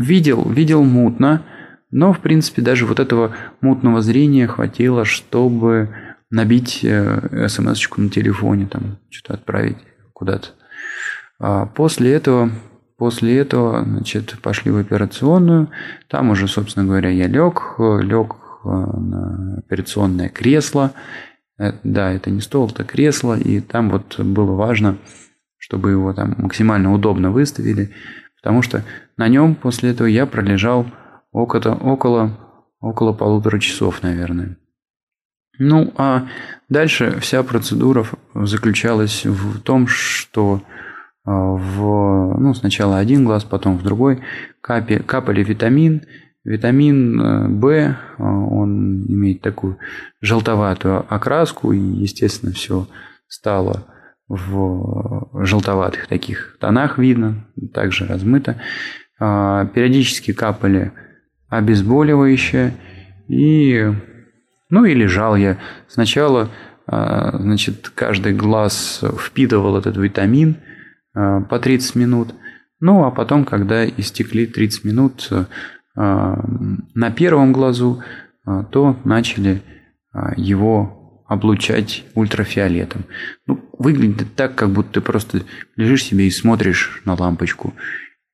видел, 0.00 0.48
видел 0.50 0.84
мутно, 0.84 1.42
но, 1.90 2.12
в 2.12 2.20
принципе, 2.20 2.62
даже 2.62 2.84
вот 2.84 3.00
этого 3.00 3.34
мутного 3.60 4.00
зрения 4.02 4.46
хватило, 4.46 5.04
чтобы 5.04 5.90
набить 6.30 6.80
э, 6.82 7.46
смс-очку 7.48 8.00
на 8.00 8.10
телефоне, 8.10 8.66
там 8.66 8.98
что-то 9.10 9.34
отправить 9.34 9.78
куда-то. 10.12 10.48
А 11.38 11.66
после 11.66 12.12
этого, 12.12 12.50
после 12.96 13.38
этого, 13.38 13.84
значит, 13.84 14.38
пошли 14.42 14.70
в 14.70 14.78
операционную. 14.78 15.70
Там 16.08 16.30
уже, 16.30 16.48
собственно 16.48 16.86
говоря, 16.86 17.10
я 17.10 17.26
лег, 17.26 17.76
лег 17.78 18.36
э, 18.64 18.68
на 18.68 19.58
операционное 19.58 20.28
кресло. 20.28 20.92
Э, 21.58 21.72
да, 21.84 22.12
это 22.12 22.30
не 22.30 22.40
стол, 22.40 22.68
это 22.68 22.84
кресло. 22.84 23.38
И 23.38 23.60
там 23.60 23.90
вот 23.90 24.18
было 24.18 24.52
важно, 24.52 24.98
чтобы 25.58 25.90
его 25.90 26.12
там 26.12 26.34
максимально 26.38 26.92
удобно 26.92 27.30
выставили. 27.30 27.92
Потому 28.42 28.62
что 28.62 28.84
на 29.16 29.28
нем 29.28 29.54
после 29.54 29.90
этого 29.90 30.06
я 30.06 30.26
пролежал 30.26 30.86
около, 31.32 31.74
около, 31.74 32.38
около 32.80 33.12
полутора 33.12 33.58
часов, 33.58 34.02
наверное. 34.02 34.56
Ну, 35.58 35.92
а 35.96 36.26
дальше 36.68 37.18
вся 37.20 37.42
процедура 37.42 38.04
заключалась 38.34 39.24
в 39.24 39.60
том, 39.60 39.86
что 39.86 40.62
а, 41.24 41.32
в, 41.32 42.38
ну, 42.38 42.54
сначала 42.54 42.98
один 42.98 43.24
глаз, 43.24 43.44
потом 43.44 43.78
в 43.78 43.82
другой 43.82 44.20
капи, 44.60 44.98
капали 44.98 45.42
витамин. 45.42 46.02
Витамин 46.44 47.58
В, 47.58 47.66
э, 47.66 47.96
а, 48.18 48.22
он 48.22 49.04
имеет 49.06 49.40
такую 49.40 49.78
желтоватую 50.20 51.04
окраску, 51.12 51.72
и, 51.72 51.78
естественно, 51.78 52.52
все 52.52 52.86
стало 53.26 53.86
в 54.28 55.28
желтоватых 55.44 56.06
таких 56.06 56.56
тонах 56.60 56.98
видно, 56.98 57.46
также 57.74 58.06
размыто. 58.06 58.60
А, 59.18 59.66
периодически 59.66 60.32
капали 60.32 60.92
обезболивающее, 61.48 62.74
и 63.28 63.92
ну 64.68 64.84
и 64.84 64.94
лежал 64.94 65.36
я. 65.36 65.58
Сначала, 65.88 66.50
а, 66.86 67.38
значит, 67.38 67.90
каждый 67.94 68.34
глаз 68.34 69.02
впитывал 69.18 69.76
этот 69.76 69.96
витамин 69.96 70.56
а, 71.14 71.40
по 71.42 71.58
30 71.58 71.94
минут. 71.94 72.34
Ну, 72.80 73.04
а 73.04 73.10
потом, 73.10 73.44
когда 73.44 73.86
истекли 73.86 74.46
30 74.46 74.84
минут 74.84 75.30
а, 75.96 76.44
на 76.94 77.10
первом 77.10 77.52
глазу, 77.52 78.02
то 78.70 78.96
начали 79.02 79.60
его 80.36 81.24
облучать 81.26 82.04
ультрафиолетом. 82.14 83.06
Ну, 83.48 83.68
выглядит 83.76 84.36
так, 84.36 84.54
как 84.54 84.70
будто 84.70 84.92
ты 84.92 85.00
просто 85.00 85.42
лежишь 85.74 86.04
себе 86.04 86.28
и 86.28 86.30
смотришь 86.30 87.02
на 87.04 87.14
лампочку. 87.14 87.74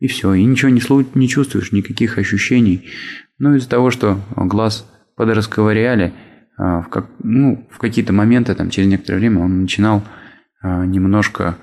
И 0.01 0.09
все, 0.09 0.35
и 0.35 0.45
ничего 0.45 0.69
не, 0.69 0.83
не 1.19 1.29
чувствуешь, 1.29 1.73
никаких 1.73 2.19
ощущений. 2.19 2.91
Но 3.39 3.57
из-за 3.57 3.71
того, 3.71 3.91
что 3.91 4.21
глаз 4.37 4.87
подрасковыряли, 5.17 6.13
а, 6.57 6.83
в, 6.83 6.89
как, 6.89 7.07
ну, 7.23 7.67
в 7.71 7.79
какие-то 7.79 8.13
моменты, 8.13 8.55
там, 8.55 8.71
через 8.71 8.89
некоторое 8.89 9.19
время 9.19 9.41
он 9.41 9.63
начинал 9.63 10.03
а, 10.61 10.85
немножко... 10.85 11.57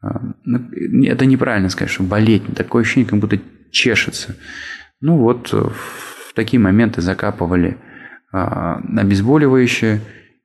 А, 0.00 0.20
ну, 0.44 0.68
это 1.04 1.26
неправильно 1.26 1.68
сказать, 1.68 1.92
что 1.92 2.02
болеть. 2.02 2.42
Такое 2.56 2.82
ощущение, 2.82 3.08
как 3.08 3.18
будто 3.18 3.38
чешется. 3.70 4.36
Ну 5.00 5.18
вот 5.18 5.52
в 5.52 6.34
такие 6.34 6.60
моменты 6.60 7.00
закапывали 7.00 7.76
обезболивающее, 8.30 10.00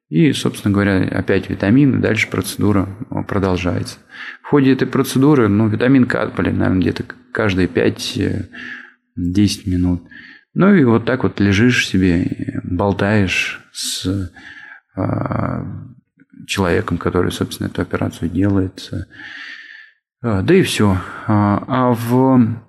и, 0.09 0.31
собственно 0.33 0.73
говоря, 0.73 1.03
опять 1.03 1.49
витамины, 1.49 1.99
дальше 1.99 2.29
процедура 2.29 2.87
продолжается. 3.27 3.99
В 4.41 4.47
ходе 4.47 4.73
этой 4.73 4.87
процедуры, 4.87 5.47
ну, 5.47 5.67
витамин 5.67 6.05
капали, 6.05 6.49
наверное, 6.49 6.81
где-то 6.81 7.03
каждые 7.31 7.67
5-10 7.67 8.47
минут. 9.69 10.03
Ну 10.59 10.73
и 10.73 10.83
вот 10.85 11.05
так 11.05 11.21
вот 11.21 11.39
лежишь 11.39 11.87
себе, 11.87 12.59
болтаешь 12.63 13.63
с 13.71 14.31
э, 14.95 15.63
человеком, 16.47 16.97
который, 16.97 17.31
собственно, 17.31 17.67
эту 17.67 17.83
операцию 17.83 18.27
делает. 18.31 18.91
А, 20.23 20.41
да 20.41 20.55
и 20.55 20.63
все. 20.63 20.97
А, 21.27 21.63
а 21.67 21.91
в 21.91 22.59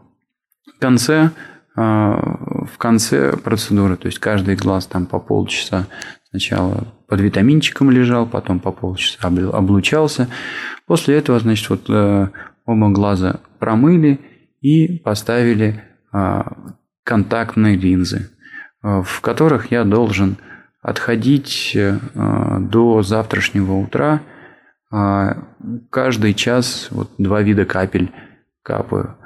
конце, 0.79 1.31
в 1.75 2.77
конце 2.77 3.35
процедуры, 3.39 3.97
то 3.97 4.09
есть 4.09 4.19
каждый 4.19 4.57
глаз 4.57 4.85
там 4.85 5.07
по 5.07 5.19
полчаса 5.19 5.87
сначала 6.29 6.93
под 7.09 7.21
витаминчиком 7.21 7.91
лежал, 7.91 8.27
потом 8.27 8.61
по 8.61 8.71
полчаса 8.71 9.29
облучался. 9.29 10.29
После 10.85 11.17
этого, 11.17 11.39
значит, 11.39 11.71
вот 11.71 11.89
э, 11.89 12.29
оба 12.67 12.91
глаза 12.91 13.41
промыли 13.59 14.21
и 14.61 14.99
поставили 14.99 15.83
контактные 17.09 17.75
линзы, 17.75 18.29
э, 18.83 19.03
в 19.03 19.23
которых 19.23 19.71
я 19.71 19.85
должен 19.85 20.37
отходить 20.83 21.73
э, 21.75 21.99
до 22.61 23.03
завтрашнего 23.03 23.73
утра 23.73 24.21
э, 24.93 25.31
каждый 25.91 26.35
час 26.35 26.89
вот 26.91 27.13
два 27.17 27.41
вида 27.41 27.65
капель 27.65 28.13
капаю. 28.63 29.17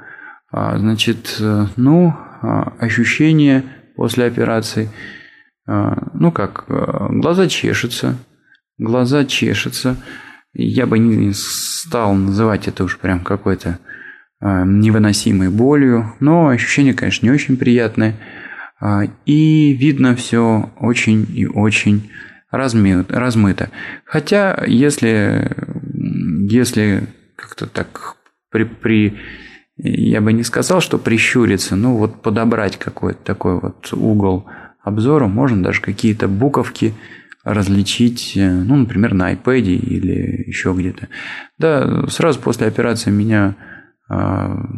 А, 0.52 0.78
значит, 0.78 1.42
ну, 1.76 2.14
ощущения 2.78 3.64
после 3.96 4.26
операции, 4.26 4.90
ну 5.66 6.30
как, 6.30 6.66
глаза 6.68 7.48
чешутся, 7.48 8.16
глаза 8.76 9.24
чешутся. 9.24 9.96
Я 10.52 10.86
бы 10.86 10.98
не 10.98 11.32
стал 11.32 12.14
называть 12.14 12.68
это 12.68 12.84
уж 12.84 12.98
прям 12.98 13.20
какой-то 13.20 13.78
а, 13.78 13.91
невыносимой 14.42 15.50
болью, 15.50 16.12
но 16.20 16.48
ощущение, 16.48 16.94
конечно, 16.94 17.26
не 17.26 17.32
очень 17.32 17.56
приятное. 17.56 18.16
А, 18.80 19.02
и 19.26 19.72
видно 19.72 20.16
все 20.16 20.72
очень 20.80 21.26
и 21.32 21.46
очень 21.46 22.10
размыто. 22.50 23.70
Хотя, 24.04 24.62
если, 24.66 25.50
если 26.48 27.04
как-то 27.36 27.66
так 27.66 28.16
при, 28.50 28.64
при, 28.64 29.18
я 29.76 30.20
бы 30.20 30.32
не 30.32 30.42
сказал, 30.42 30.80
что 30.80 30.98
прищуриться, 30.98 31.76
но 31.76 31.96
вот 31.96 32.22
подобрать 32.22 32.76
какой-то 32.76 33.20
такой 33.24 33.58
вот 33.60 33.92
угол 33.92 34.46
обзора, 34.82 35.28
можно 35.28 35.62
даже 35.62 35.80
какие-то 35.80 36.28
буковки 36.28 36.92
различить, 37.44 38.32
э, 38.36 38.50
ну, 38.50 38.76
например, 38.76 39.14
на 39.14 39.32
iPad 39.32 39.62
или 39.62 40.44
еще 40.46 40.74
где-то. 40.76 41.08
Да, 41.58 42.06
сразу 42.08 42.40
после 42.40 42.66
операции 42.66 43.10
меня 43.10 43.56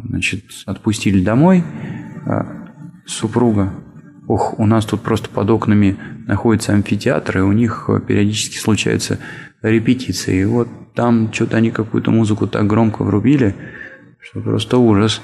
значит, 0.09 0.45
отпустили 0.67 1.23
домой. 1.23 1.65
А, 2.27 2.47
супруга, 3.07 3.73
ох, 4.27 4.59
у 4.59 4.67
нас 4.67 4.85
тут 4.85 5.03
просто 5.03 5.29
под 5.29 5.51
окнами 5.51 5.97
находится 6.27 6.73
амфитеатр, 6.73 7.39
и 7.39 7.43
у 7.43 7.53
них 7.53 7.89
периодически 8.07 8.59
случаются 8.59 9.19
репетиции. 9.63 10.43
И 10.43 10.45
вот 10.45 10.69
там 10.95 11.33
что-то 11.33 11.57
они 11.57 11.71
какую-то 11.71 12.11
музыку 12.11 12.47
так 12.47 12.67
громко 12.67 13.03
врубили, 13.03 13.55
что 14.21 14.41
просто 14.41 14.79
ужас. 14.79 15.21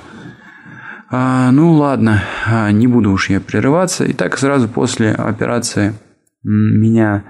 А, 1.12 1.50
ну 1.50 1.72
ладно, 1.72 2.22
а, 2.46 2.70
не 2.70 2.86
буду 2.86 3.10
уж 3.10 3.30
я 3.30 3.40
прерываться. 3.40 4.04
И 4.04 4.12
так 4.12 4.38
сразу 4.38 4.68
после 4.68 5.12
операции 5.12 5.94
меня 6.42 7.24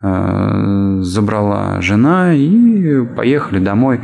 а, 0.00 1.00
забрала 1.00 1.80
жена 1.80 2.34
и 2.34 3.04
поехали 3.04 3.58
домой. 3.58 4.00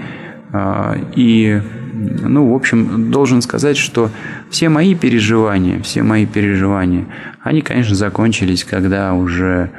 А, 0.53 0.97
и 1.15 1.63
ну, 2.03 2.53
в 2.53 2.55
общем, 2.55 3.11
должен 3.11 3.43
сказать, 3.43 3.77
что 3.77 4.11
все 4.51 4.69
мои 4.69 4.95
переживания, 4.95 5.81
все 5.83 6.03
мои 6.03 6.27
переживания, 6.27 7.07
они, 7.43 7.63
конечно, 7.63 7.95
закончились, 7.95 8.65
когда 8.65 9.15
уже 9.15 9.71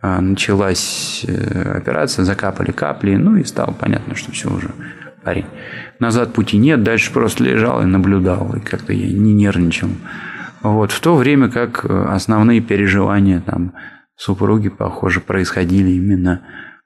а, 0.00 0.20
началась 0.20 1.24
э, 1.26 1.76
операция, 1.76 2.24
закапали 2.24 2.70
капли, 2.70 3.16
ну 3.16 3.36
и 3.36 3.44
стало 3.44 3.72
понятно, 3.72 4.14
что 4.14 4.32
все 4.32 4.48
уже 4.48 4.70
парень. 5.24 5.46
Назад 5.98 6.32
пути 6.32 6.56
нет, 6.56 6.82
дальше 6.82 7.12
просто 7.12 7.44
лежал 7.44 7.82
и 7.82 7.86
наблюдал, 7.86 8.54
и 8.54 8.60
как-то 8.60 8.92
я 8.92 9.06
не 9.06 9.34
нервничал. 9.34 9.88
Вот, 10.62 10.92
в 10.92 11.00
то 11.00 11.16
время 11.16 11.50
как 11.50 11.84
основные 11.84 12.60
переживания 12.60 13.40
там 13.40 13.74
супруги, 14.16 14.68
похоже, 14.68 15.20
происходили 15.20 15.90
именно 15.90 16.42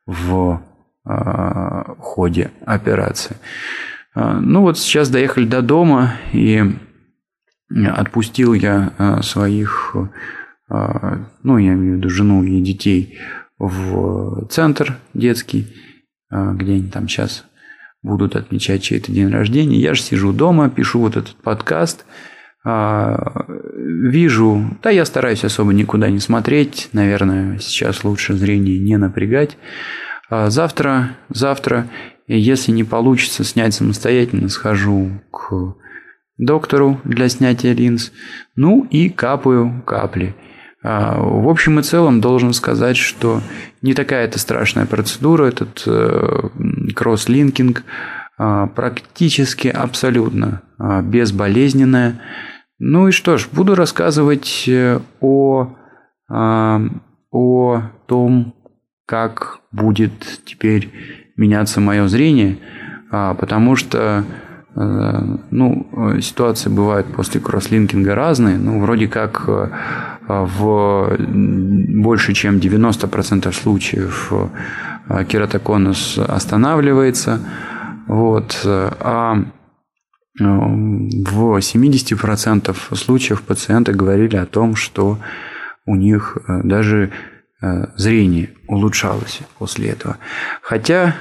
в 0.06 0.62
э, 1.06 1.94
ходе 1.98 2.50
операции. 2.64 3.36
А, 4.14 4.40
ну 4.40 4.62
вот 4.62 4.78
сейчас 4.78 5.10
доехали 5.10 5.46
до 5.46 5.62
дома, 5.62 6.14
и 6.32 6.62
отпустил 7.70 8.52
я 8.52 9.20
своих, 9.22 9.96
ну, 10.68 11.58
я 11.58 11.72
имею 11.72 11.94
в 11.94 11.96
виду 11.98 12.10
жену 12.10 12.42
и 12.44 12.60
детей 12.60 13.18
в 13.58 14.46
центр 14.48 14.98
детский, 15.14 15.68
где 16.30 16.72
они 16.72 16.90
там 16.90 17.08
сейчас 17.08 17.46
будут 18.02 18.36
отмечать 18.36 18.82
чей-то 18.82 19.10
день 19.10 19.30
рождения. 19.30 19.78
Я 19.78 19.94
же 19.94 20.02
сижу 20.02 20.34
дома, 20.34 20.68
пишу 20.68 21.00
вот 21.00 21.16
этот 21.16 21.34
подкаст, 21.36 22.04
вижу, 23.74 24.76
да, 24.82 24.90
я 24.90 25.06
стараюсь 25.06 25.44
особо 25.44 25.72
никуда 25.72 26.10
не 26.10 26.18
смотреть, 26.18 26.90
наверное, 26.92 27.58
сейчас 27.58 28.04
лучше 28.04 28.34
зрение 28.34 28.78
не 28.78 28.98
напрягать. 28.98 29.56
Завтра, 30.30 31.16
завтра, 31.30 31.86
если 32.26 32.72
не 32.72 32.84
получится 32.84 33.44
снять 33.44 33.74
самостоятельно, 33.74 34.48
схожу 34.48 35.10
к 35.30 35.74
доктору 36.38 37.00
для 37.04 37.28
снятия 37.28 37.72
линз, 37.72 38.12
ну 38.56 38.86
и 38.90 39.08
капаю 39.08 39.82
капли. 39.86 40.34
А, 40.82 41.20
в 41.20 41.48
общем 41.48 41.78
и 41.78 41.82
целом 41.82 42.20
должен 42.20 42.52
сказать, 42.52 42.96
что 42.96 43.40
не 43.82 43.94
такая 43.94 44.24
это 44.24 44.38
страшная 44.38 44.86
процедура, 44.86 45.44
этот 45.44 45.84
э, 45.86 46.48
кросс-линкинг 46.94 47.84
а, 48.38 48.66
практически 48.66 49.68
абсолютно 49.68 50.62
а, 50.78 51.02
безболезненная. 51.02 52.20
Ну 52.78 53.08
и 53.08 53.12
что 53.12 53.38
ж, 53.38 53.48
буду 53.52 53.76
рассказывать 53.76 54.64
э, 54.66 54.98
о, 55.20 55.76
о 57.30 57.82
том, 58.06 58.54
как 59.06 59.60
будет 59.70 60.40
теперь 60.44 60.90
меняться 61.42 61.80
мое 61.80 62.08
зрение, 62.08 62.58
потому 63.10 63.76
что 63.76 64.24
Э, 64.74 65.20
ну, 65.50 65.86
ситуации 66.20 66.70
бывают 66.70 67.06
после 67.08 67.40
кросслинкинга 67.40 68.14
разные. 68.14 68.56
Ну, 68.56 68.80
вроде 68.80 69.08
как 69.08 69.44
э, 69.46 69.68
в 70.28 71.16
больше 71.18 72.32
чем 72.32 72.56
90% 72.56 73.52
случаев 73.52 74.32
э, 75.08 75.24
кератоконус 75.24 76.18
останавливается. 76.18 77.40
Вот, 78.08 78.60
а 78.64 79.44
в 80.38 81.56
70% 81.58 82.96
случаев 82.96 83.42
пациенты 83.42 83.92
говорили 83.92 84.36
о 84.36 84.46
том, 84.46 84.74
что 84.74 85.18
у 85.86 85.94
них 85.94 86.36
даже 86.64 87.12
зрение 87.96 88.50
улучшалось 88.66 89.40
после 89.58 89.90
этого. 89.90 90.18
Хотя 90.62 91.14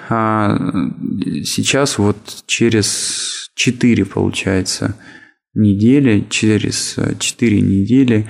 сейчас 1.44 2.00
вот 2.00 2.18
через 2.48 3.52
4, 3.56 4.06
получается, 4.06 4.96
недели, 5.54 6.26
через 6.30 6.98
4 7.20 7.62
недели 7.62 8.28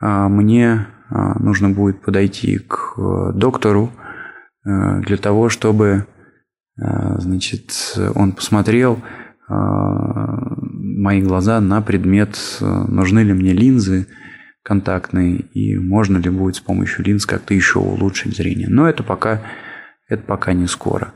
а, 0.00 0.28
мне 0.28 0.88
а, 1.10 1.38
нужно 1.38 1.70
будет 1.70 2.02
подойти 2.02 2.58
к 2.58 2.94
э, 2.98 3.32
доктору 3.34 3.92
э, 4.64 5.00
для 5.02 5.16
того, 5.16 5.48
чтобы 5.48 6.06
а, 6.80 7.20
значит, 7.20 7.96
он 8.14 8.32
посмотрел 8.32 8.98
мои 9.48 11.20
глаза 11.20 11.60
на 11.60 11.82
предмет, 11.82 12.38
нужны 12.60 13.20
ли 13.20 13.34
мне 13.34 13.52
линзы 13.52 14.06
контактные 14.62 15.36
и 15.36 15.76
можно 15.76 16.18
ли 16.18 16.30
будет 16.30 16.56
с 16.56 16.60
помощью 16.60 17.04
линз 17.04 17.26
как-то 17.26 17.54
еще 17.54 17.78
улучшить 17.78 18.36
зрение. 18.36 18.68
Но 18.68 18.88
это 18.88 19.02
пока, 19.02 19.42
это 20.08 20.22
пока 20.22 20.52
не 20.52 20.66
скоро. 20.66 21.12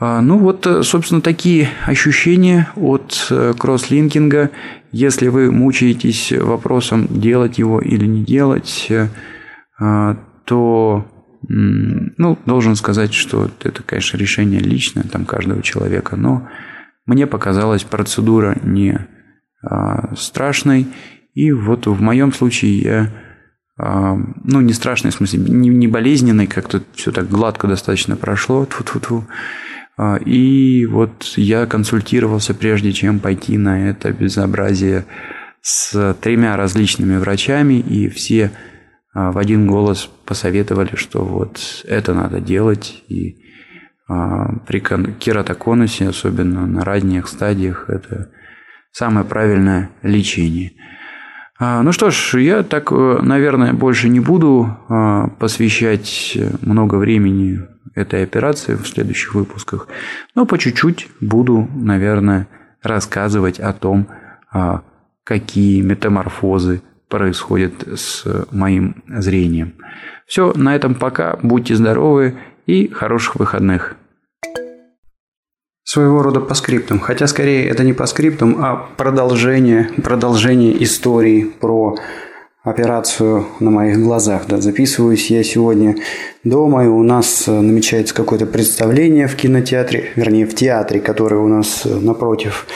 А, 0.00 0.20
ну 0.20 0.38
вот, 0.38 0.66
э, 0.66 0.82
собственно, 0.82 1.20
такие 1.20 1.68
ощущения 1.86 2.68
от 2.74 3.26
э, 3.30 3.54
кросслинкинга. 3.58 4.50
Если 4.92 5.28
вы 5.28 5.50
мучаетесь 5.50 6.32
вопросом, 6.32 7.06
делать 7.08 7.58
его 7.58 7.80
или 7.80 8.06
не 8.06 8.24
делать, 8.24 8.86
э, 8.90 9.08
а, 9.78 10.16
то 10.44 11.06
ну, 11.46 12.38
должен 12.46 12.74
сказать, 12.74 13.12
что 13.12 13.50
это, 13.62 13.82
конечно, 13.82 14.16
решение 14.16 14.60
личное 14.60 15.02
там 15.02 15.26
каждого 15.26 15.62
человека, 15.62 16.16
но 16.16 16.48
мне 17.04 17.26
показалась 17.26 17.84
процедура 17.84 18.56
не 18.62 18.98
а, 19.62 20.14
страшной, 20.16 20.86
и 21.34 21.52
вот 21.52 21.86
в 21.86 22.00
моем 22.00 22.32
случае 22.32 22.78
я 22.78 23.12
ну, 23.76 24.60
не 24.60 24.72
страшной, 24.72 25.10
в 25.10 25.16
смысле, 25.16 25.40
не, 25.40 25.68
не 25.68 25.88
болезненной, 25.88 26.46
как-то 26.46 26.80
все 26.94 27.10
так 27.10 27.28
гладко 27.28 27.66
достаточно 27.66 28.14
прошло, 28.14 28.64
тьфу 28.66 28.84
-тьфу 28.84 29.00
-тьфу. 29.00 29.24
А, 29.96 30.16
и 30.16 30.86
вот 30.86 31.24
я 31.36 31.66
консультировался, 31.66 32.54
прежде 32.54 32.92
чем 32.92 33.20
пойти 33.20 33.58
на 33.58 33.88
это 33.88 34.12
безобразие, 34.12 35.06
с 35.60 36.14
тремя 36.20 36.56
различными 36.56 37.16
врачами, 37.16 37.74
и 37.74 38.08
все 38.08 38.50
а, 39.14 39.32
в 39.32 39.38
один 39.38 39.66
голос 39.66 40.10
посоветовали, 40.26 40.96
что 40.96 41.24
вот 41.24 41.84
это 41.84 42.12
надо 42.12 42.40
делать, 42.40 43.02
и 43.08 43.38
а, 44.08 44.58
при 44.66 44.80
кератоконусе, 44.80 46.08
особенно 46.08 46.66
на 46.66 46.84
ранних 46.84 47.28
стадиях, 47.28 47.88
это 47.88 48.30
самое 48.92 49.24
правильное 49.24 49.90
лечение. 50.02 50.72
Ну 51.60 51.92
что 51.92 52.10
ж, 52.10 52.40
я 52.40 52.62
так, 52.64 52.90
э, 52.90 53.18
наверное, 53.22 53.72
больше 53.72 54.08
не 54.08 54.18
буду 54.18 54.76
посвящать 55.38 56.36
много 56.62 56.96
времени 56.96 57.60
этой 57.94 58.24
операции 58.24 58.74
в 58.74 58.86
следующих 58.86 59.34
выпусках. 59.34 59.88
Но 60.34 60.46
по 60.46 60.58
чуть-чуть 60.58 61.08
буду, 61.20 61.68
наверное, 61.74 62.48
рассказывать 62.82 63.60
о 63.60 63.72
том, 63.72 64.08
а, 64.52 64.82
какие 65.22 65.80
метаморфозы 65.80 66.82
происходят 67.08 67.86
с 67.96 68.24
моим 68.50 69.02
зрением. 69.08 69.74
Все, 70.26 70.52
на 70.56 70.74
этом 70.74 70.94
пока. 70.94 71.38
Будьте 71.42 71.74
здоровы 71.74 72.36
и 72.66 72.88
хороших 72.88 73.36
выходных. 73.36 73.96
Своего 75.84 76.22
рода 76.22 76.40
по 76.40 76.54
скриптам. 76.54 76.98
Хотя 76.98 77.26
скорее 77.26 77.68
это 77.68 77.84
не 77.84 77.92
по 77.92 78.06
скриптам, 78.06 78.56
а 78.58 78.88
продолжение, 78.96 79.90
продолжение 80.02 80.82
истории 80.82 81.44
про 81.44 81.98
операцию 82.62 83.46
на 83.60 83.70
моих 83.70 84.00
глазах. 84.00 84.44
Да, 84.48 84.60
записываюсь 84.60 85.30
я 85.30 85.44
сегодня 85.44 85.96
дома, 86.42 86.84
и 86.84 86.88
у 86.88 87.02
нас 87.02 87.44
э, 87.46 87.52
намечается 87.52 88.14
какое-то 88.14 88.46
представление 88.46 89.28
в 89.28 89.36
кинотеатре, 89.36 90.12
вернее, 90.16 90.46
в 90.46 90.54
театре, 90.54 91.00
который 91.00 91.38
у 91.38 91.46
нас 91.46 91.82
э, 91.84 91.94
напротив. 91.94 92.66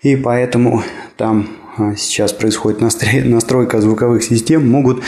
И 0.00 0.16
поэтому 0.16 0.82
там 1.18 1.48
э, 1.76 1.94
сейчас 1.98 2.32
происходит 2.32 2.80
настройка 2.80 3.82
звуковых 3.82 4.24
систем, 4.24 4.66
могут 4.66 5.02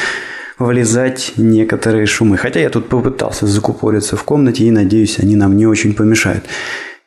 влезать 0.58 1.32
некоторые 1.38 2.04
шумы. 2.04 2.36
Хотя 2.36 2.60
я 2.60 2.68
тут 2.68 2.88
попытался 2.88 3.46
закупориться 3.46 4.16
в 4.16 4.24
комнате, 4.24 4.64
и 4.64 4.70
надеюсь, 4.70 5.18
они 5.18 5.36
нам 5.36 5.56
не 5.56 5.66
очень 5.66 5.94
помешают. 5.94 6.44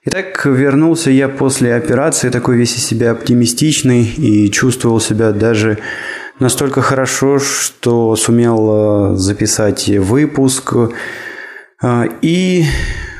Итак, 0.03 0.47
вернулся 0.47 1.11
я 1.11 1.29
после 1.29 1.75
операции, 1.75 2.31
такой 2.31 2.57
весь 2.57 2.75
из 2.75 2.83
себя 2.83 3.11
оптимистичный, 3.11 4.03
и 4.03 4.49
чувствовал 4.49 4.99
себя 4.99 5.31
даже 5.31 5.77
настолько 6.39 6.81
хорошо, 6.81 7.37
что 7.37 8.15
сумел 8.15 9.13
э, 9.13 9.15
записать 9.17 9.87
выпуск. 9.89 10.73
Э, 11.83 12.05
и, 12.23 12.65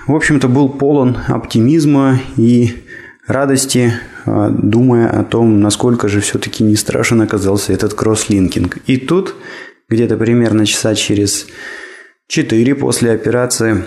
в 0.07 0.15
общем-то, 0.15 0.47
был 0.47 0.69
полон 0.69 1.19
оптимизма 1.27 2.19
и 2.35 2.83
радости, 3.27 3.93
э, 4.25 4.49
думая 4.51 5.07
о 5.07 5.23
том, 5.23 5.61
насколько 5.61 6.07
же 6.07 6.19
все-таки 6.19 6.63
не 6.63 6.75
страшен 6.75 7.21
оказался 7.21 7.73
этот 7.73 7.93
кросслинкинг. 7.93 8.79
И 8.87 8.97
тут, 8.97 9.35
где-то 9.87 10.17
примерно 10.17 10.65
часа 10.65 10.95
через 10.95 11.45
4 12.27 12.73
после 12.73 13.11
операции, 13.11 13.85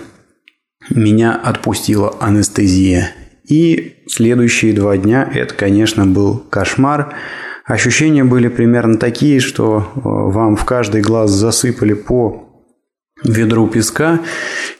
меня 0.89 1.35
отпустила 1.35 2.15
анестезия. 2.19 3.11
И 3.47 4.03
следующие 4.07 4.73
два 4.73 4.97
дня 4.97 5.29
это, 5.33 5.53
конечно, 5.53 6.05
был 6.05 6.37
кошмар– 6.37 7.15
Ощущения 7.65 8.23
были 8.23 8.47
примерно 8.47 8.99
такие, 8.99 9.39
что 9.39 9.91
э, 9.95 9.99
вам 10.03 10.55
в 10.55 10.65
каждый 10.65 11.01
глаз 11.01 11.31
засыпали 11.31 11.93
по 11.93 12.63
ведру 13.23 13.67
песка 13.67 14.19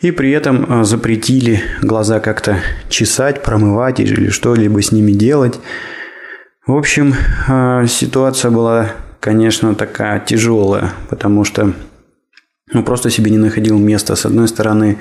и 0.02 0.12
при 0.12 0.30
этом 0.30 0.82
э, 0.82 0.84
запретили 0.84 1.64
глаза 1.82 2.20
как-то 2.20 2.60
чесать, 2.88 3.42
промывать 3.42 4.00
или 4.00 4.30
что-либо 4.30 4.84
с 4.84 4.92
ними 4.92 5.14
делать. 5.14 5.60
В 6.68 6.78
общем, 6.78 7.16
э, 7.48 7.88
ситуация 7.88 8.52
была, 8.52 8.92
конечно, 9.20 9.74
такая 9.74 10.20
тяжелая, 10.20 10.94
потому 11.10 11.44
что 11.44 11.74
ну, 12.72 12.84
просто 12.84 13.10
себе 13.10 13.32
не 13.32 13.40
находил 13.40 13.80
места. 13.80 14.16
С 14.16 14.28
одной 14.28 14.48
стороны, 14.48 15.00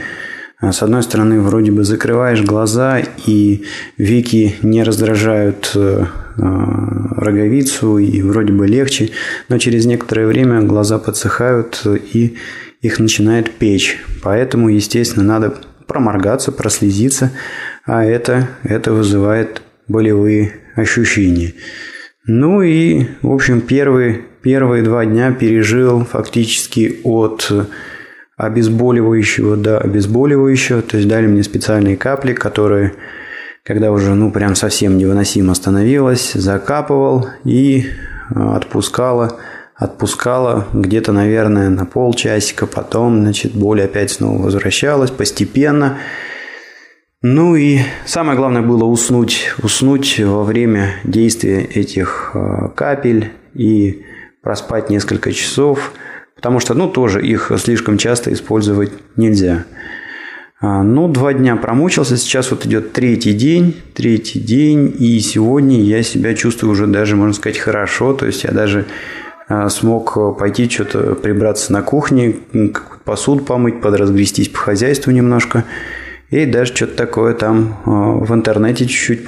с 0.60 0.82
одной 0.82 1.02
стороны, 1.02 1.40
вроде 1.40 1.72
бы 1.72 1.84
закрываешь 1.84 2.42
глаза, 2.42 3.00
и 3.26 3.64
веки 3.98 4.56
не 4.62 4.82
раздражают 4.82 5.76
Э, 6.36 6.44
роговицу 7.16 7.98
и 7.98 8.20
вроде 8.22 8.52
бы 8.52 8.66
легче, 8.66 9.10
но 9.48 9.58
через 9.58 9.86
некоторое 9.86 10.26
время 10.26 10.62
глаза 10.62 10.98
подсыхают 10.98 11.86
и 11.86 12.36
их 12.80 12.98
начинает 12.98 13.52
печь. 13.52 13.98
Поэтому, 14.22 14.68
естественно, 14.68 15.24
надо 15.24 15.54
проморгаться, 15.86 16.50
прослезиться, 16.50 17.30
а 17.86 18.04
это, 18.04 18.48
это 18.64 18.92
вызывает 18.92 19.62
болевые 19.86 20.56
ощущения. 20.74 21.54
Ну 22.26 22.62
и, 22.62 23.06
в 23.22 23.30
общем, 23.30 23.60
первые, 23.60 24.22
первые 24.42 24.82
два 24.82 25.04
дня 25.06 25.30
пережил 25.30 26.04
фактически 26.04 26.98
от 27.04 27.52
обезболивающего 28.37 29.57
до 29.57 29.79
обезболивающего. 29.79 30.83
То 30.83 30.97
есть 30.97 31.09
дали 31.09 31.27
мне 31.27 31.42
специальные 31.42 31.97
капли, 31.97 32.33
которые, 32.33 32.94
когда 33.64 33.92
уже 33.92 34.14
ну 34.14 34.31
прям 34.31 34.55
совсем 34.55 34.99
невыносимо 34.99 35.55
становилось, 35.55 36.33
закапывал 36.33 37.29
и 37.44 37.87
а, 38.35 38.57
отпускала 38.57 39.38
отпускала 39.77 40.68
где-то, 40.73 41.12
наверное, 41.12 41.68
на 41.68 41.85
полчасика, 41.85 42.66
потом, 42.66 43.23
значит, 43.23 43.53
боль 43.55 43.83
опять 43.83 44.12
снова 44.12 44.40
возвращалась 44.40 45.11
постепенно. 45.11 45.99
Ну 47.23 47.57
и 47.57 47.81
самое 48.07 48.37
главное 48.37 48.62
было 48.62 48.85
уснуть, 48.85 49.53
уснуть 49.62 50.20
во 50.20 50.44
время 50.44 50.97
действия 51.05 51.64
этих 51.64 52.31
а, 52.35 52.68
капель 52.68 53.33
и 53.55 54.05
проспать 54.42 54.90
несколько 54.90 55.33
часов, 55.33 55.92
потому 56.44 56.61
что, 56.61 56.74
ну, 56.74 56.90
тоже 56.90 57.26
их 57.26 57.50
слишком 57.57 57.96
часто 57.96 58.30
использовать 58.30 58.92
нельзя. 59.16 59.64
А, 60.61 60.83
ну, 60.83 61.09
два 61.09 61.33
дня 61.33 61.57
промучился, 61.57 62.18
сейчас 62.18 62.50
вот 62.50 62.66
идет 62.66 62.92
третий 62.92 63.33
день, 63.33 63.74
третий 63.94 64.40
день, 64.40 64.94
и 64.98 65.18
сегодня 65.20 65.80
я 65.80 66.02
себя 66.02 66.35
чувствую 66.35 66.72
уже 66.72 66.87
даже, 66.87 67.16
можно 67.16 67.33
сказать, 67.33 67.57
хорошо, 67.57 68.12
то 68.12 68.26
есть 68.26 68.44
я 68.44 68.50
даже 68.50 68.85
а, 69.48 69.70
смог 69.70 70.38
пойти 70.38 70.68
что-то 70.68 71.14
прибраться 71.14 71.72
на 71.72 71.80
кухне, 71.80 72.37
посуду 73.07 73.42
помыть, 73.42 73.80
подразгрестись 73.80 74.50
по 74.50 74.59
хозяйству 74.59 75.12
немножко– 75.12 75.64
и 76.30 76.46
даже 76.46 76.74
что-то 76.74 76.96
такое 76.96 77.33
там 77.35 77.78
а, 77.85 77.90
в 78.12 78.35
интернете 78.35 78.87
чуть-чуть 78.87 79.24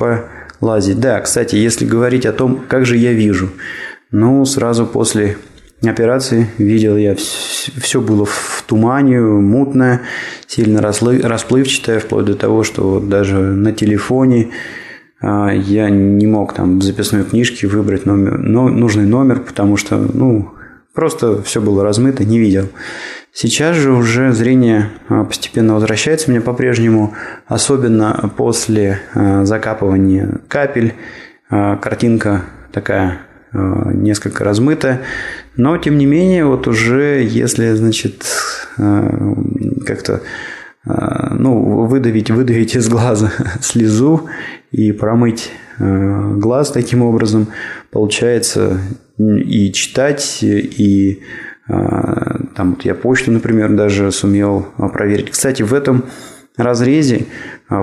полазить. 0.59 0.99
Да, 0.99 1.21
кстати, 1.21 1.55
если 1.55 1.87
говорить 1.87 2.27
о 2.27 2.33
том, 2.33 2.65
как 2.67 2.85
же 2.85 2.97
я 2.97 3.13
вижу, 3.13 3.51
ну, 4.11 4.45
сразу 4.45 4.87
после 4.87 5.37
операции 5.85 6.49
видел 6.59 6.97
я, 6.97 7.15
все 7.17 8.01
было 8.01 8.25
в 8.25 8.65
тумане, 8.67 9.21
мутное, 9.21 10.03
сильно 10.47 10.81
расплывчатое, 10.81 12.01
вплоть 12.01 12.25
до 12.25 12.35
того, 12.35 12.63
что 12.65 13.01
даже 13.01 13.37
на 13.37 13.73
телефоне 13.73 14.51
а, 15.21 15.51
я 15.51 15.91
не 15.91 16.27
мог 16.27 16.55
там 16.55 16.79
в 16.79 16.83
записной 16.83 17.25
книжке 17.25 17.67
выбрать 17.67 18.07
номер, 18.07 18.39
но, 18.39 18.69
нужный 18.69 19.07
номер, 19.07 19.41
потому 19.41 19.77
что, 19.77 19.97
ну, 19.97 20.53
просто 20.95 21.43
все 21.43 21.61
было 21.61 21.83
размыто, 21.83 22.25
не 22.25 22.39
видел. 22.39 22.69
Сейчас 23.33 23.77
же 23.77 23.93
уже 23.93 24.33
зрение 24.33 24.91
а, 25.09 25.25
постепенно 25.25 25.75
возвращается 25.75 26.31
мне 26.31 26.41
по-прежнему, 26.41 27.15
особенно 27.47 28.31
после 28.37 29.01
а, 29.15 29.45
закапывания 29.45 30.41
капель. 30.49 30.95
Картинка 31.49 32.43
такая 32.73 33.21
несколько 33.53 34.43
размытая, 34.43 35.03
но 35.57 35.79
тем 35.79 35.99
не 35.99 36.07
менее 36.07 36.45
вот 36.45 36.67
уже 36.69 37.23
если 37.23 37.73
значит 37.73 38.27
как-то 38.77 40.23
ну, 40.87 41.87
выдавить, 41.87 42.31
выдавить 42.31 42.77
из 42.77 42.89
глаза 42.89 43.33
слезу 43.61 44.29
и 44.71 44.93
промыть 44.93 45.51
глаз 45.79 46.71
таким 46.71 47.03
образом, 47.03 47.49
получается 47.91 48.81
и 49.19 49.73
читать, 49.73 50.39
и 50.43 51.23
там 51.67 52.75
вот 52.75 52.85
я 52.85 52.95
почту, 52.95 53.33
например, 53.33 53.75
даже 53.75 54.13
сумел 54.13 54.69
проверить. 54.93 55.31
Кстати, 55.31 55.63
в 55.63 55.75
этом 55.75 56.05
разрезе 56.57 57.27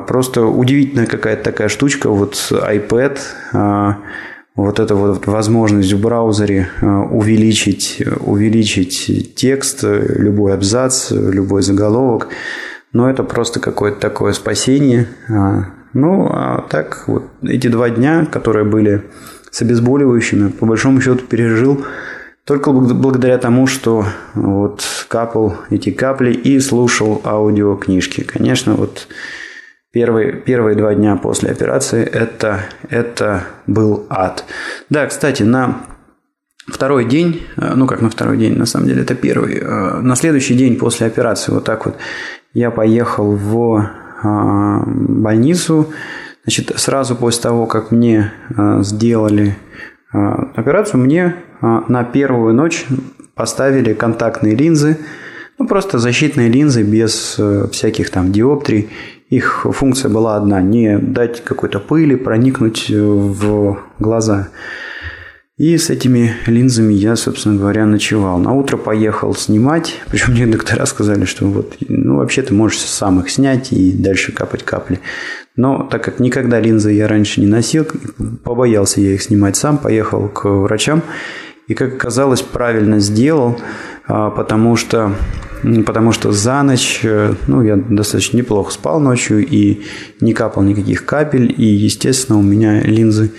просто 0.07 0.45
удивительная 0.45 1.05
какая-то 1.05 1.43
такая 1.43 1.67
штучка. 1.67 2.09
Вот 2.09 2.35
iPad, 2.51 3.19
вот 4.55 4.79
эта 4.79 4.95
вот 4.95 5.25
возможность 5.27 5.91
в 5.91 6.01
браузере 6.01 6.69
увеличить, 6.81 8.03
увеличить 8.19 9.35
текст, 9.35 9.83
любой 9.83 10.53
абзац, 10.53 11.11
любой 11.11 11.63
заголовок. 11.63 12.27
Но 12.91 13.09
это 13.09 13.23
просто 13.23 13.59
какое-то 13.59 13.99
такое 13.99 14.33
спасение. 14.33 15.07
Ну, 15.93 16.27
а 16.31 16.65
так 16.69 17.03
вот 17.07 17.23
эти 17.41 17.67
два 17.67 17.89
дня, 17.89 18.25
которые 18.25 18.65
были 18.65 19.03
с 19.51 19.61
обезболивающими, 19.61 20.49
по 20.49 20.65
большому 20.65 21.01
счету 21.01 21.25
пережил 21.25 21.85
только 22.45 22.71
благодаря 22.71 23.37
тому, 23.37 23.67
что 23.67 24.05
вот 24.33 24.83
капал 25.07 25.55
эти 25.69 25.91
капли 25.91 26.33
и 26.33 26.59
слушал 26.59 27.21
аудиокнижки. 27.23 28.21
Конечно, 28.21 28.73
вот 28.73 29.07
первые, 29.93 30.33
первые 30.33 30.75
два 30.75 30.93
дня 30.95 31.15
после 31.15 31.51
операции 31.51 32.03
это, 32.03 32.61
это 32.89 33.43
был 33.67 34.05
ад. 34.09 34.43
Да, 34.89 35.05
кстати, 35.05 35.43
на 35.43 35.85
второй 36.67 37.05
день, 37.05 37.43
э, 37.55 37.73
ну 37.75 37.85
как 37.85 38.01
на 38.01 38.09
второй 38.09 38.37
день, 38.37 38.57
на 38.57 38.65
самом 38.65 38.87
деле 38.87 39.03
это 39.03 39.15
первый, 39.15 39.59
э, 39.59 39.99
на 40.01 40.15
следующий 40.15 40.55
день 40.55 40.77
после 40.77 41.07
операции, 41.07 41.51
вот 41.51 41.63
так 41.63 41.85
вот, 41.85 41.95
я 42.53 42.71
поехал 42.71 43.31
в 43.35 43.77
э, 44.23 44.83
больницу, 44.85 45.93
значит, 46.43 46.73
сразу 46.75 47.15
после 47.15 47.43
того, 47.43 47.67
как 47.67 47.91
мне 47.91 48.33
сделали 48.81 49.55
операцию, 50.11 50.99
мне 50.99 51.35
на 51.61 52.03
первую 52.03 52.53
ночь 52.53 52.85
поставили 53.33 53.93
контактные 53.93 54.53
линзы, 54.53 54.97
ну, 55.57 55.67
просто 55.67 55.99
защитные 55.99 56.49
линзы 56.49 56.83
без 56.83 57.39
всяких 57.71 58.09
там 58.09 58.31
диоптрий. 58.31 58.89
Их 59.33 59.65
функция 59.71 60.09
была 60.09 60.35
одна– 60.35 60.61
не 60.61 60.99
дать 60.99 61.43
какой-то 61.43 61.79
пыли 61.79 62.15
проникнуть 62.15 62.87
в 62.91 63.79
глаза. 63.97 64.49
И 65.57 65.75
с 65.75 65.89
этими 65.89 66.35
линзами 66.45 66.93
я, 66.93 67.15
собственно 67.15 67.57
говоря, 67.57 67.87
ночевал. 67.87 68.37
На 68.37 68.53
утро 68.53 68.77
поехал 68.77 69.33
снимать, 69.33 69.99
причем 70.11 70.33
мне 70.33 70.45
доктора 70.45 70.85
сказали, 70.85 71.25
что 71.25 71.47
вот, 71.47 71.77
ну, 71.87 72.17
вообще 72.17 72.43
ты 72.43 72.53
можешь 72.53 72.77
сам 72.81 73.21
их 73.21 73.31
снять 73.31 73.73
и 73.73 73.91
дальше 73.91 74.33
капать 74.33 74.61
капли. 74.61 74.99
Но 75.55 75.87
так 75.89 76.03
как 76.03 76.19
никогда 76.19 76.59
линзы 76.59 76.91
я 76.91 77.07
раньше 77.07 77.41
не 77.41 77.47
носил, 77.47 77.87
побоялся 78.43 79.01
я 79.01 79.13
их 79.13 79.23
снимать 79.23 79.55
сам, 79.55 79.79
поехал 79.79 80.27
к 80.27 80.47
врачам 80.47 81.01
и, 81.67 81.73
как 81.73 81.95
оказалось, 81.95 82.43
правильно 82.43 82.99
сделал, 82.99 83.57
потому 84.07 84.75
что, 84.75 85.13
потому 85.85 86.11
что 86.11 86.31
за 86.31 86.61
ночь, 86.63 87.01
э, 87.03 87.33
ну, 87.47 87.61
я 87.61 87.75
достаточно 87.77 88.37
неплохо 88.37 88.71
спал 88.71 88.99
ночью 88.99 89.45
и 89.45 89.83
не 90.19 90.33
капал 90.33 90.63
никаких 90.63 91.05
капель, 91.05 91.53
и, 91.55 91.65
естественно, 91.65 92.37
у 92.37 92.41
меня 92.41 92.81
линзы 92.81 93.31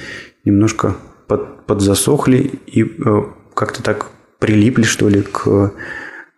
немножко 0.45 0.97
под, 1.27 1.67
подзасохли 1.67 2.51
и 2.67 2.83
э, 2.83 3.23
как-то 3.55 3.83
так 3.83 4.07
прилипли, 4.39 4.83
что 4.83 5.09
ли, 5.09 5.23
к 5.23 5.73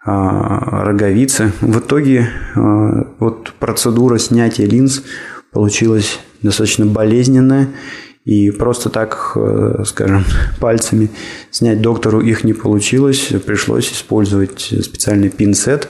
а, 0.09 0.85
роговице. 0.85 1.51
В 1.61 1.81
итоге 1.81 2.29
а, 2.55 3.13
вот 3.19 3.53
процедура 3.59 4.19
снятия 4.19 4.65
линз 4.65 5.03
получилась 5.51 6.21
достаточно 6.43 6.87
болезненная, 6.87 7.71
и 8.27 8.51
просто 8.51 8.91
так, 8.91 9.33
э, 9.37 9.85
скажем, 9.87 10.25
пальцами 10.61 11.11
снять 11.53 11.81
доктору 11.81 12.21
их 12.21 12.43
не 12.43 12.53
получилось. 12.53 13.33
Пришлось 13.47 13.93
использовать 13.93 14.61
специальный 14.61 15.31
пинцет. 15.31 15.89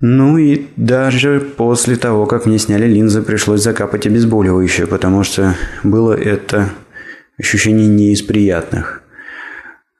Ну 0.00 0.38
и 0.38 0.66
даже 0.76 1.40
после 1.40 1.96
того, 1.96 2.26
как 2.26 2.46
мне 2.46 2.58
сняли 2.58 2.86
линзы, 2.86 3.22
пришлось 3.22 3.62
закапать 3.62 4.06
обезболивающее, 4.06 4.86
потому 4.86 5.24
что 5.24 5.56
было 5.82 6.12
это 6.12 6.70
ощущение 7.38 7.88
не 7.88 8.12
из 8.12 8.22
приятных. 8.22 9.02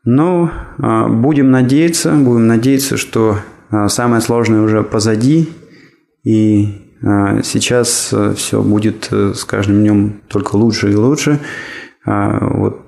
Но 0.05 0.53
а, 0.79 1.09
будем 1.09 1.51
надеяться, 1.51 2.13
будем 2.13 2.47
надеяться, 2.47 2.97
что 2.97 3.39
а, 3.71 3.89
самое 3.89 4.23
сложное 4.23 4.61
уже 4.61 4.85
позади, 4.85 5.49
и 6.23 6.86
сейчас 7.43 8.13
э, 8.13 8.35
все 8.35 8.61
будет 8.61 9.09
э, 9.13 9.33
с 9.33 9.45
каждым 9.45 9.81
днем 9.81 10.23
только 10.29 10.57
лучше 10.57 10.91
и 10.91 10.97
лучше. 10.97 11.39
А, 12.05 12.49
вот 12.49 12.83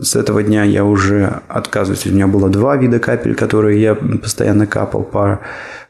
с 0.00 0.16
этого 0.16 0.42
дня 0.42 0.64
я 0.64 0.84
уже 0.84 1.42
отказываюсь. 1.46 2.06
У 2.06 2.10
меня 2.10 2.26
было 2.26 2.48
два 2.48 2.76
вида 2.76 2.98
капель, 2.98 3.36
которые 3.36 3.80
я 3.80 3.94
постоянно 3.94 4.66
капал 4.66 5.04
по 5.04 5.40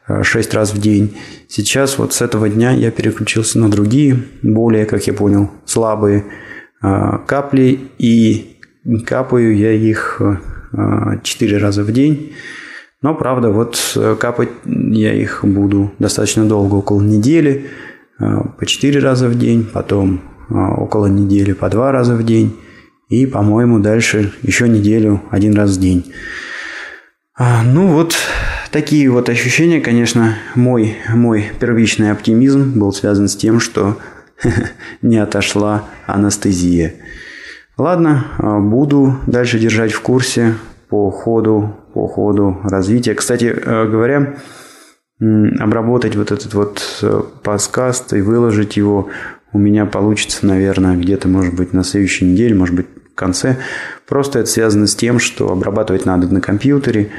э, 0.07 0.21
шесть 0.21 0.53
раз 0.53 0.71
в 0.73 0.79
день. 0.79 1.17
Сейчас 1.47 1.97
вот 1.97 2.13
с 2.13 2.21
этого 2.21 2.47
дня 2.47 2.71
я 2.71 2.91
переключился 2.91 3.57
на 3.57 3.71
другие, 3.71 4.23
более, 4.43 4.85
как 4.85 5.07
я 5.07 5.13
понял, 5.13 5.49
слабые 5.65 6.25
а, 6.79 7.17
капли. 7.19 7.79
И 7.97 8.59
капаю 9.05 9.57
я 9.57 9.71
их 9.71 10.21
четыре 11.23 11.57
раза 11.57 11.83
в 11.83 11.91
день. 11.91 12.33
Но, 13.03 13.13
правда, 13.13 13.49
вот 13.49 13.77
э, 13.97 14.15
капать 14.17 14.49
я 14.63 15.13
их 15.13 15.41
буду 15.43 15.91
достаточно 15.99 16.45
долго, 16.45 16.75
около 16.75 17.01
недели, 17.01 17.69
э, 18.17 18.25
по 18.57 18.65
4 18.65 18.99
раза 19.01 19.27
в 19.27 19.37
день, 19.37 19.69
потом 19.71 20.21
э, 20.49 20.53
около 20.53 21.07
недели 21.07 21.51
по 21.51 21.69
2 21.69 21.91
раза 21.91 22.15
в 22.15 22.23
день, 22.23 22.57
и, 23.09 23.25
по-моему, 23.25 23.79
дальше 23.79 24.31
еще 24.41 24.69
неделю 24.69 25.21
один 25.29 25.53
раз 25.53 25.75
в 25.75 25.81
день. 25.81 26.13
А, 27.37 27.61
ну 27.63 27.87
вот, 27.87 28.15
такие 28.71 29.09
вот 29.09 29.27
ощущения, 29.27 29.81
конечно, 29.81 30.37
мой, 30.55 30.95
мой 31.13 31.51
первичный 31.59 32.09
оптимизм 32.09 32.79
был 32.79 32.93
связан 32.93 33.27
с 33.27 33.35
тем, 33.35 33.59
что 33.59 33.97
не 35.01 35.17
отошла 35.17 35.83
анестезия. 36.07 36.93
Ладно, 37.77 38.27
буду 38.39 39.17
дальше 39.27 39.59
держать 39.59 39.91
в 39.91 39.99
курсе 39.99 40.53
по 40.93 41.09
ходу, 41.09 41.75
по 41.95 42.07
ходу 42.07 42.59
развития. 42.65 43.15
Кстати 43.15 43.45
говоря, 43.65 44.35
обработать 45.19 46.15
вот 46.15 46.31
этот 46.31 46.53
вот 46.53 47.03
подкаст 47.41 48.13
и 48.13 48.21
выложить 48.21 48.77
его 48.77 49.09
у 49.53 49.57
меня 49.57 49.87
получится, 49.87 50.45
наверное, 50.45 50.95
где-то, 50.95 51.27
может 51.27 51.55
быть, 51.55 51.73
на 51.73 51.83
следующей 51.83 52.25
неделе, 52.25 52.53
может 52.53 52.75
быть, 52.75 52.85
в 53.11 53.15
конце. 53.15 53.57
Просто 54.07 54.37
это 54.37 54.49
связано 54.49 54.85
с 54.85 54.93
тем, 54.93 55.17
что 55.17 55.51
обрабатывать 55.51 56.05
надо 56.05 56.31
на 56.31 56.41
компьютере, 56.41 57.09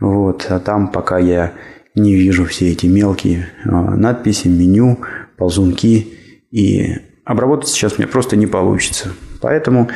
вот, 0.00 0.46
а 0.48 0.58
там 0.58 0.88
пока 0.88 1.20
я 1.20 1.52
не 1.94 2.16
вижу 2.16 2.44
все 2.46 2.72
эти 2.72 2.86
мелкие 2.86 3.48
а, 3.64 3.94
надписи, 3.94 4.48
меню, 4.48 4.98
ползунки, 5.36 6.14
и 6.50 6.96
обработать 7.24 7.68
сейчас 7.68 7.96
мне 7.96 8.08
просто 8.08 8.34
не 8.34 8.48
получится. 8.48 9.10
Поэтому, 9.40 9.88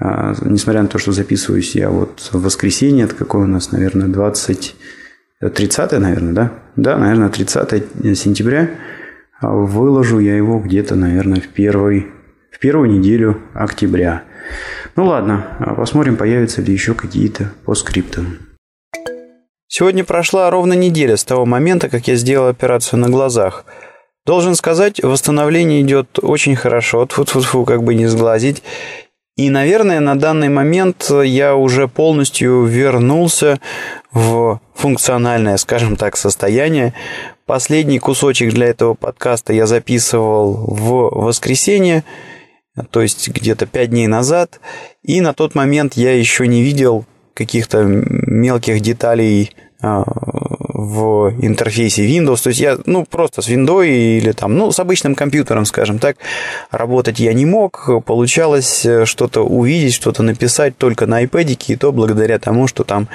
несмотря 0.00 0.82
на 0.82 0.88
то, 0.88 0.98
что 0.98 1.12
записываюсь 1.12 1.74
я 1.74 1.90
вот 1.90 2.30
в 2.32 2.42
воскресенье, 2.42 3.04
это 3.04 3.14
какое 3.14 3.44
у 3.44 3.48
нас, 3.48 3.72
наверное, 3.72 4.08
20... 4.08 4.76
30 5.40 5.92
наверное, 5.92 6.32
да? 6.32 6.52
Да, 6.76 6.98
наверное, 6.98 7.28
30 7.28 8.16
сентября. 8.18 8.70
А 9.40 9.52
выложу 9.52 10.18
я 10.18 10.36
его 10.36 10.58
где-то, 10.58 10.96
наверное, 10.96 11.40
в, 11.40 11.48
первый, 11.48 12.08
в 12.50 12.58
первую 12.58 12.90
неделю 12.90 13.40
октября. 13.54 14.24
Ну 14.96 15.06
ладно, 15.06 15.74
посмотрим, 15.76 16.16
появятся 16.16 16.60
ли 16.60 16.72
еще 16.72 16.94
какие-то 16.94 17.52
по 17.64 17.74
скриптам. 17.74 18.38
Сегодня 19.68 20.02
прошла 20.02 20.50
ровно 20.50 20.72
неделя 20.72 21.16
с 21.16 21.24
того 21.24 21.46
момента, 21.46 21.88
как 21.88 22.08
я 22.08 22.16
сделал 22.16 22.48
операцию 22.48 22.98
на 22.98 23.08
глазах. 23.08 23.64
Должен 24.26 24.54
сказать, 24.54 25.02
восстановление 25.02 25.82
идет 25.82 26.18
очень 26.20 26.56
хорошо, 26.56 27.06
тьфу-тьфу-тьфу, 27.06 27.64
как 27.64 27.82
бы 27.82 27.94
не 27.94 28.06
сглазить. 28.06 28.62
И, 29.38 29.50
наверное, 29.50 30.00
на 30.00 30.18
данный 30.18 30.48
момент 30.48 31.10
я 31.10 31.54
уже 31.54 31.86
полностью 31.86 32.64
вернулся 32.64 33.60
в 34.10 34.60
функциональное, 34.74 35.56
скажем 35.58 35.94
так, 35.94 36.16
состояние. 36.16 36.92
Последний 37.46 38.00
кусочек 38.00 38.52
для 38.52 38.66
этого 38.66 38.94
подкаста 38.94 39.52
я 39.52 39.68
записывал 39.68 40.54
в 40.66 41.24
воскресенье, 41.24 42.02
то 42.90 43.00
есть 43.00 43.28
где-то 43.28 43.66
пять 43.66 43.90
дней 43.90 44.08
назад. 44.08 44.58
И 45.04 45.20
на 45.20 45.32
тот 45.34 45.54
момент 45.54 45.94
я 45.94 46.18
еще 46.18 46.48
не 46.48 46.64
видел 46.64 47.04
каких-то 47.34 47.84
мелких 47.84 48.80
деталей 48.80 49.54
а, 49.80 50.02
в 50.78 51.34
интерфейсе 51.42 52.06
Windows. 52.06 52.40
То 52.40 52.50
есть 52.50 52.60
я, 52.60 52.78
ну, 52.86 53.04
просто 53.04 53.42
с 53.42 53.48
Windows 53.48 53.84
или 53.84 54.30
там, 54.30 54.56
ну, 54.56 54.70
с 54.70 54.78
обычным 54.78 55.16
компьютером, 55.16 55.64
скажем 55.64 55.98
так, 55.98 56.18
работать 56.70 57.18
я 57.18 57.32
не 57.32 57.46
мог. 57.46 57.90
Получалось 58.04 58.86
э, 58.86 59.04
что-то 59.04 59.42
увидеть, 59.44 59.92
что-то 59.92 60.22
написать 60.22 60.78
только 60.78 61.06
на 61.06 61.24
iPad, 61.24 61.58
и 61.66 61.74
то 61.74 61.90
благодаря 61.90 62.38
тому, 62.38 62.68
что 62.68 62.84
там, 62.84 63.08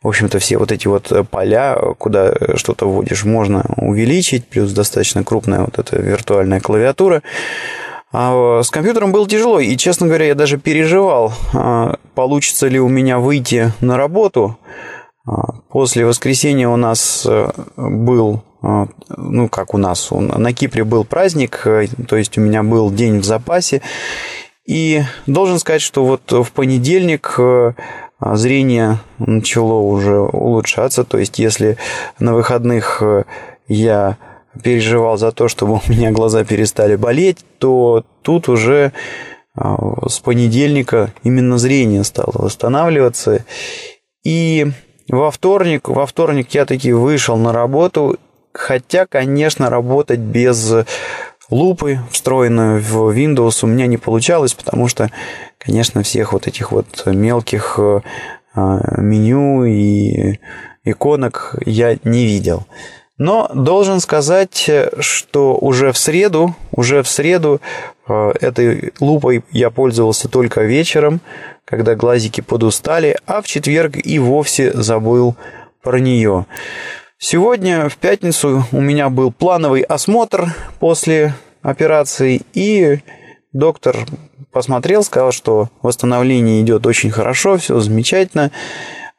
в 0.00 0.08
общем-то, 0.08 0.38
все 0.38 0.56
вот 0.56 0.72
эти 0.72 0.86
вот 0.86 1.12
поля, 1.30 1.76
куда 1.98 2.34
что-то 2.56 2.88
вводишь, 2.88 3.24
можно 3.24 3.62
увеличить, 3.76 4.46
плюс 4.46 4.72
достаточно 4.72 5.22
крупная 5.22 5.60
вот 5.60 5.78
эта 5.78 6.00
виртуальная 6.00 6.60
клавиатура. 6.60 7.22
А 8.10 8.62
с 8.62 8.70
компьютером 8.70 9.12
было 9.12 9.28
тяжело, 9.28 9.60
и, 9.60 9.76
честно 9.76 10.06
говоря, 10.06 10.28
я 10.28 10.34
даже 10.34 10.56
переживал, 10.56 11.34
а, 11.52 11.96
получится 12.14 12.68
ли 12.68 12.80
у 12.80 12.88
меня 12.88 13.18
выйти 13.18 13.70
на 13.82 13.98
работу. 13.98 14.56
А, 15.24 15.52
после 15.68 16.04
воскресенья 16.04 16.68
у 16.68 16.76
нас 16.76 17.24
э, 17.26 17.50
был, 17.76 18.42
а, 18.60 18.86
ну 19.08 19.48
как 19.48 19.74
у 19.74 19.78
нас, 19.78 20.10
на 20.10 20.52
Кипре 20.52 20.84
был 20.84 21.04
праздник, 21.04 21.66
э, 21.66 21.86
то 22.08 22.16
есть 22.16 22.36
у 22.38 22.40
меня 22.40 22.62
был 22.62 22.90
день 22.90 23.20
в 23.20 23.24
запасе. 23.24 23.82
И 24.66 25.02
должен 25.26 25.58
сказать, 25.58 25.82
что 25.82 26.04
вот 26.04 26.30
в 26.30 26.52
понедельник 26.52 27.34
э, 27.38 27.72
зрение 28.20 28.98
начало 29.18 29.74
уже 29.80 30.18
улучшаться. 30.20 31.04
То 31.04 31.18
есть 31.18 31.38
если 31.38 31.76
на 32.18 32.34
выходных 32.34 33.02
я 33.68 34.18
переживал 34.62 35.16
за 35.16 35.32
то, 35.32 35.48
чтобы 35.48 35.74
у 35.86 35.90
меня 35.90 36.10
глаза 36.10 36.44
перестали 36.44 36.96
болеть, 36.96 37.44
то 37.58 38.04
тут 38.22 38.48
уже 38.48 38.92
а, 39.54 40.08
с 40.08 40.18
понедельника 40.20 41.12
именно 41.22 41.58
зрение 41.58 42.04
стало 42.04 42.32
восстанавливаться. 42.34 43.44
И 44.24 44.68
во 45.08 45.30
вторник, 45.30 45.88
во 45.88 46.06
вторник 46.06 46.50
я 46.50 46.64
таки 46.64 46.92
вышел 46.92 47.36
на 47.36 47.52
работу, 47.52 48.18
хотя, 48.52 49.06
конечно, 49.06 49.70
работать 49.70 50.20
без 50.20 50.72
лупы, 51.50 52.00
встроенной 52.10 52.80
в 52.80 53.16
Windows, 53.16 53.60
у 53.62 53.66
меня 53.66 53.86
не 53.86 53.98
получалось, 53.98 54.54
потому 54.54 54.88
что, 54.88 55.10
конечно, 55.58 56.02
всех 56.02 56.32
вот 56.32 56.46
этих 56.46 56.72
вот 56.72 57.04
мелких 57.06 57.78
а, 57.78 58.00
меню 59.00 59.64
и 59.64 60.38
иконок 60.84 61.56
я 61.64 61.96
не 62.04 62.24
видел. 62.24 62.66
Но 63.22 63.48
должен 63.54 64.00
сказать, 64.00 64.68
что 64.98 65.54
уже 65.54 65.92
в 65.92 65.96
среду, 65.96 66.56
уже 66.72 67.04
в 67.04 67.08
среду 67.08 67.60
э, 68.08 68.32
этой 68.40 68.92
лупой 68.98 69.44
я 69.52 69.70
пользовался 69.70 70.28
только 70.28 70.62
вечером, 70.62 71.20
когда 71.64 71.94
глазики 71.94 72.40
подустали, 72.40 73.16
а 73.24 73.40
в 73.40 73.46
четверг 73.46 73.94
и 73.94 74.18
вовсе 74.18 74.72
забыл 74.72 75.36
про 75.84 76.00
нее. 76.00 76.46
Сегодня, 77.16 77.88
в 77.88 77.96
пятницу, 77.96 78.64
у 78.72 78.80
меня 78.80 79.08
был 79.08 79.30
плановый 79.30 79.82
осмотр 79.82 80.52
после 80.80 81.32
операции, 81.62 82.42
и 82.54 83.02
доктор 83.52 83.98
посмотрел, 84.50 85.04
сказал, 85.04 85.30
что 85.30 85.68
восстановление 85.80 86.60
идет 86.60 86.84
очень 86.88 87.12
хорошо, 87.12 87.56
все 87.56 87.78
замечательно, 87.78 88.50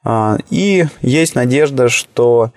а, 0.04 0.40
и 0.50 0.88
есть 1.02 1.36
надежда, 1.36 1.88
что 1.88 2.52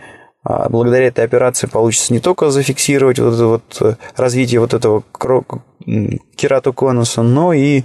благодаря 0.69 1.07
этой 1.09 1.25
операции 1.25 1.67
получится 1.67 2.13
не 2.13 2.21
только 2.21 2.51
зафиксировать 2.51 3.19
вот 3.19 3.35
это 3.35 3.47
вот 3.47 3.77
э, 3.81 3.97
развитие 4.17 4.61
вот 4.61 4.75
этого 4.75 5.03
кератоконуса, 6.37 7.23
но 7.23 7.53
и 7.53 7.83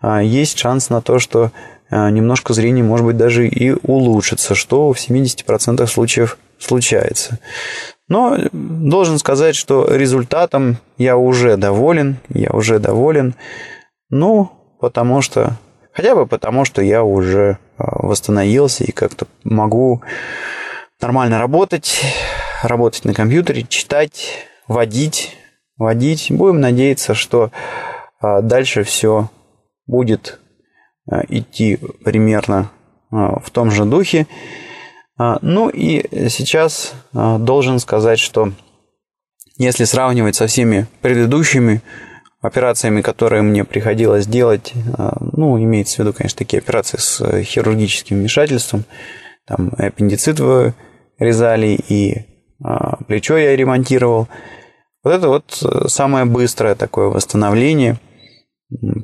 а, 0.00 0.22
есть 0.22 0.58
шанс 0.58 0.90
на 0.90 1.00
то, 1.00 1.18
что 1.18 1.50
а, 1.90 2.10
немножко 2.10 2.52
зрение 2.52 2.84
может 2.84 3.06
быть 3.06 3.16
даже 3.16 3.48
и 3.48 3.72
улучшится, 3.82 4.54
что 4.54 4.92
в 4.92 4.98
70% 4.98 5.86
случаев 5.86 6.38
случается. 6.58 7.38
Но 8.08 8.38
должен 8.52 9.18
сказать, 9.18 9.56
что 9.56 9.86
результатом 9.90 10.78
я 10.96 11.16
уже 11.16 11.56
доволен, 11.56 12.18
я 12.28 12.50
уже 12.50 12.78
доволен, 12.78 13.34
ну, 14.10 14.52
потому 14.80 15.22
что, 15.22 15.54
хотя 15.92 16.14
бы 16.14 16.26
потому, 16.26 16.64
что 16.64 16.82
я 16.82 17.02
уже 17.02 17.58
восстановился 17.78 18.84
и 18.84 18.92
как-то 18.92 19.26
могу 19.42 20.02
нормально 21.00 21.38
работать, 21.38 22.02
работать 22.62 23.04
на 23.04 23.14
компьютере, 23.14 23.64
читать, 23.68 24.46
водить, 24.66 25.36
водить. 25.76 26.26
Будем 26.30 26.60
надеяться, 26.60 27.14
что 27.14 27.50
а, 28.20 28.40
дальше 28.40 28.82
все 28.82 29.30
будет 29.86 30.40
а, 31.08 31.22
идти 31.28 31.78
примерно 32.04 32.70
а, 33.10 33.38
в 33.40 33.50
том 33.50 33.70
же 33.70 33.84
духе. 33.84 34.26
Ну 35.18 35.70
и 35.70 36.28
сейчас 36.28 36.92
должен 37.14 37.78
сказать, 37.78 38.18
что 38.18 38.52
если 39.56 39.84
сравнивать 39.84 40.36
со 40.36 40.46
всеми 40.46 40.88
предыдущими 41.00 41.80
операциями, 42.42 43.00
которые 43.00 43.40
мне 43.40 43.64
приходилось 43.64 44.26
делать, 44.26 44.74
ну, 45.18 45.58
имеется 45.58 45.96
в 45.96 45.98
виду, 46.00 46.12
конечно, 46.12 46.36
такие 46.36 46.58
операции 46.58 46.98
с 46.98 47.42
хирургическим 47.44 48.18
вмешательством, 48.18 48.84
там 49.46 49.72
аппендицит 49.78 50.38
резали, 51.18 51.78
и 51.88 52.26
а, 52.62 52.96
плечо 53.04 53.36
я 53.36 53.56
ремонтировал. 53.56 54.28
Вот 55.02 55.12
это 55.12 55.28
вот 55.28 55.62
э, 55.62 55.88
самое 55.88 56.24
быстрое 56.24 56.74
такое 56.74 57.06
восстановление 57.08 57.98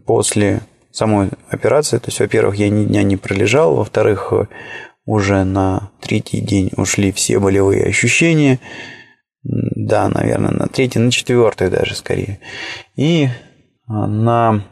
после 0.04 0.62
самой 0.90 1.30
операции. 1.48 1.98
То 1.98 2.08
есть, 2.08 2.18
во-первых, 2.18 2.56
я 2.56 2.68
ни 2.68 2.84
дня 2.84 3.02
не 3.02 3.16
пролежал, 3.16 3.76
во-вторых, 3.76 4.32
э, 4.32 4.46
уже 5.04 5.44
на 5.44 5.90
третий 6.00 6.40
день 6.40 6.70
ушли 6.76 7.12
все 7.12 7.38
болевые 7.38 7.84
ощущения. 7.84 8.58
Да, 9.44 10.08
наверное, 10.08 10.52
на 10.52 10.66
третий, 10.66 10.98
на 10.98 11.10
четвертый 11.10 11.70
даже 11.70 11.94
скорее. 11.94 12.38
И 12.96 13.28
а, 13.86 14.06
на 14.06 14.64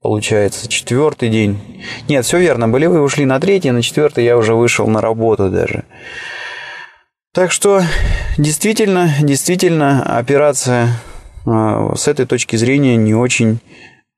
получается, 0.00 0.68
четвертый 0.68 1.28
день. 1.28 1.84
Нет, 2.08 2.24
все 2.24 2.38
верно, 2.38 2.68
болевые 2.68 3.02
ушли 3.02 3.24
на 3.24 3.40
третий, 3.40 3.70
на 3.70 3.82
четвертый 3.82 4.24
я 4.24 4.36
уже 4.36 4.54
вышел 4.54 4.86
на 4.86 5.00
работу 5.00 5.50
даже. 5.50 5.84
Так 7.38 7.52
что 7.52 7.82
действительно, 8.36 9.14
действительно, 9.22 10.02
операция 10.18 10.88
а, 11.46 11.94
с 11.94 12.08
этой 12.08 12.26
точки 12.26 12.56
зрения 12.56 12.96
не 12.96 13.14
очень 13.14 13.60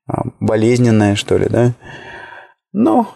а, 0.07 0.23
болезненная, 0.39 1.13
что 1.13 1.37
ли, 1.37 1.45
да. 1.47 1.73
Ну, 2.73 3.07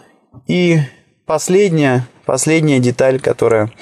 и 0.46 0.78
последняя, 1.26 2.06
последняя 2.24 2.78
деталь, 2.78 3.18
которая 3.18 3.72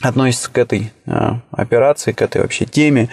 относится 0.00 0.48
к 0.48 0.56
этой 0.58 0.92
а, 1.06 1.40
операции, 1.50 2.12
к 2.12 2.22
этой 2.22 2.42
вообще 2.42 2.64
теме, 2.64 3.08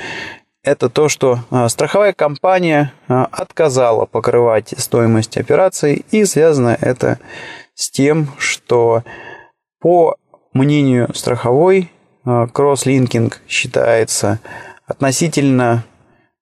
это 0.62 0.90
то, 0.90 1.10
что 1.10 1.40
страховая 1.68 2.14
компания 2.14 2.94
отказала 3.08 4.06
покрывать 4.06 4.72
стоимость 4.78 5.36
операции, 5.38 6.06
и 6.12 6.26
связано 6.26 6.78
это 6.80 7.18
с 7.74 7.90
тем, 7.90 8.28
что 8.38 9.04
по 9.80 10.18
мнению 10.58 11.14
страховой, 11.14 11.92
кросслинкинг 12.26 13.42
считается 13.48 14.40
относительно 14.86 15.86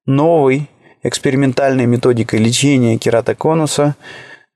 новой 0.06 0.70
экспериментальной 1.04 1.86
методикой 1.86 2.40
лечения 2.40 2.98
кератоконуса. 2.98 3.96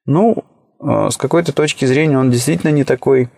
Ну, 0.05 0.43
с 0.82 1.18
какой-то 1.18 1.51
точки 1.53 1.86
зрения 1.86 2.18
он 2.18 2.32
действительно 2.32 2.72
не 2.72 2.84
такой 2.84 3.30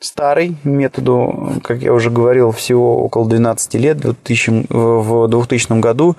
старый 0.00 0.56
методу, 0.64 1.60
как 1.62 1.82
я 1.82 1.92
уже 1.92 2.10
говорил, 2.10 2.52
всего 2.52 3.02
около 3.02 3.28
12 3.28 3.74
лет, 3.74 3.98
в 3.98 4.00
2000, 4.00 4.66
в 4.68 5.28
2000 5.28 5.80
году 5.80 6.16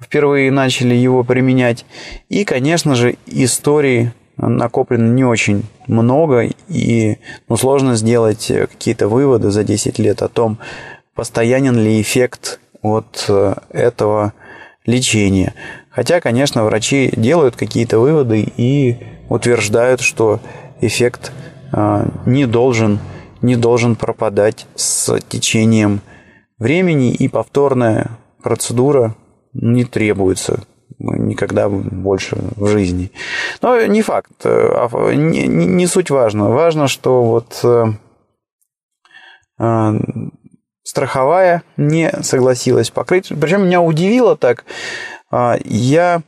впервые 0.00 0.50
начали 0.50 0.94
его 0.94 1.24
применять. 1.24 1.84
И, 2.28 2.44
конечно 2.44 2.94
же, 2.94 3.16
истории 3.26 4.12
накоплено 4.48 5.12
не 5.12 5.24
очень 5.24 5.64
много, 5.86 6.48
и 6.68 7.18
ну, 7.48 7.56
сложно 7.56 7.96
сделать 7.96 8.46
какие-то 8.46 9.08
выводы 9.08 9.50
за 9.50 9.64
10 9.64 9.98
лет 9.98 10.22
о 10.22 10.28
том, 10.28 10.58
постоянен 11.14 11.76
ли 11.76 12.00
эффект 12.00 12.60
от 12.82 13.26
э, 13.28 13.54
этого 13.70 14.32
лечения. 14.86 15.54
Хотя, 15.90 16.20
конечно, 16.20 16.64
врачи 16.64 17.12
делают 17.16 17.56
какие-то 17.56 17.98
выводы 17.98 18.46
и 18.56 18.98
утверждают, 19.28 20.00
что 20.00 20.40
эффект 20.80 21.32
э, 21.72 22.08
не 22.26 22.46
должен 22.46 22.98
не 23.42 23.56
должен 23.56 23.96
пропадать 23.96 24.66
с 24.74 25.18
течением 25.28 26.00
времени, 26.58 27.10
и 27.12 27.26
повторная 27.28 28.18
процедура 28.42 29.16
не 29.52 29.84
требуется 29.84 30.64
никогда 31.00 31.68
больше 31.68 32.36
в 32.56 32.66
жизни. 32.68 33.10
Но 33.62 33.84
не 33.86 34.02
факт, 34.02 34.32
а 34.44 34.88
не, 35.12 35.46
не 35.46 35.86
суть 35.86 36.10
важно. 36.10 36.50
Важно, 36.50 36.88
что 36.88 37.22
вот 37.22 37.60
э, 37.64 37.86
э, 39.58 39.92
страховая 40.82 41.62
не 41.76 42.10
согласилась 42.22 42.90
покрыть. 42.90 43.28
Причем 43.28 43.66
меня 43.66 43.80
удивило 43.80 44.36
так. 44.36 44.64
Э, 45.32 45.54
я 45.64 46.22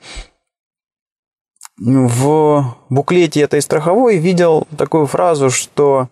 в 1.79 2.77
буклете 2.89 3.41
этой 3.41 3.61
страховой 3.61 4.19
видел 4.19 4.67
такую 4.77 5.07
фразу, 5.07 5.51
что 5.51 6.09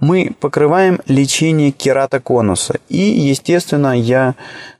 мы 0.00 0.32
покрываем 0.40 1.00
лечение 1.04 1.72
кератоконуса. 1.72 2.78
И, 2.88 2.96
естественно, 2.98 3.98
я 3.98 4.34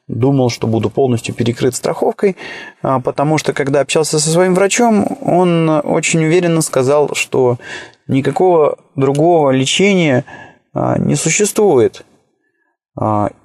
думал, 0.08 0.50
что 0.50 0.66
буду 0.66 0.90
полностью 0.90 1.34
перекрыт 1.34 1.74
страховкой, 1.74 2.36
а, 2.82 3.00
потому 3.00 3.38
что, 3.38 3.52
когда 3.52 3.80
общался 3.80 4.18
со 4.18 4.30
своим 4.30 4.54
врачом, 4.54 5.06
он 5.20 5.68
очень 5.68 6.24
уверенно 6.24 6.62
сказал, 6.62 7.14
что 7.14 7.58
никакого 8.06 8.78
другого 8.96 9.50
лечения 9.50 10.24
а, 10.72 10.98
не 10.98 11.14
существует. 11.14 12.04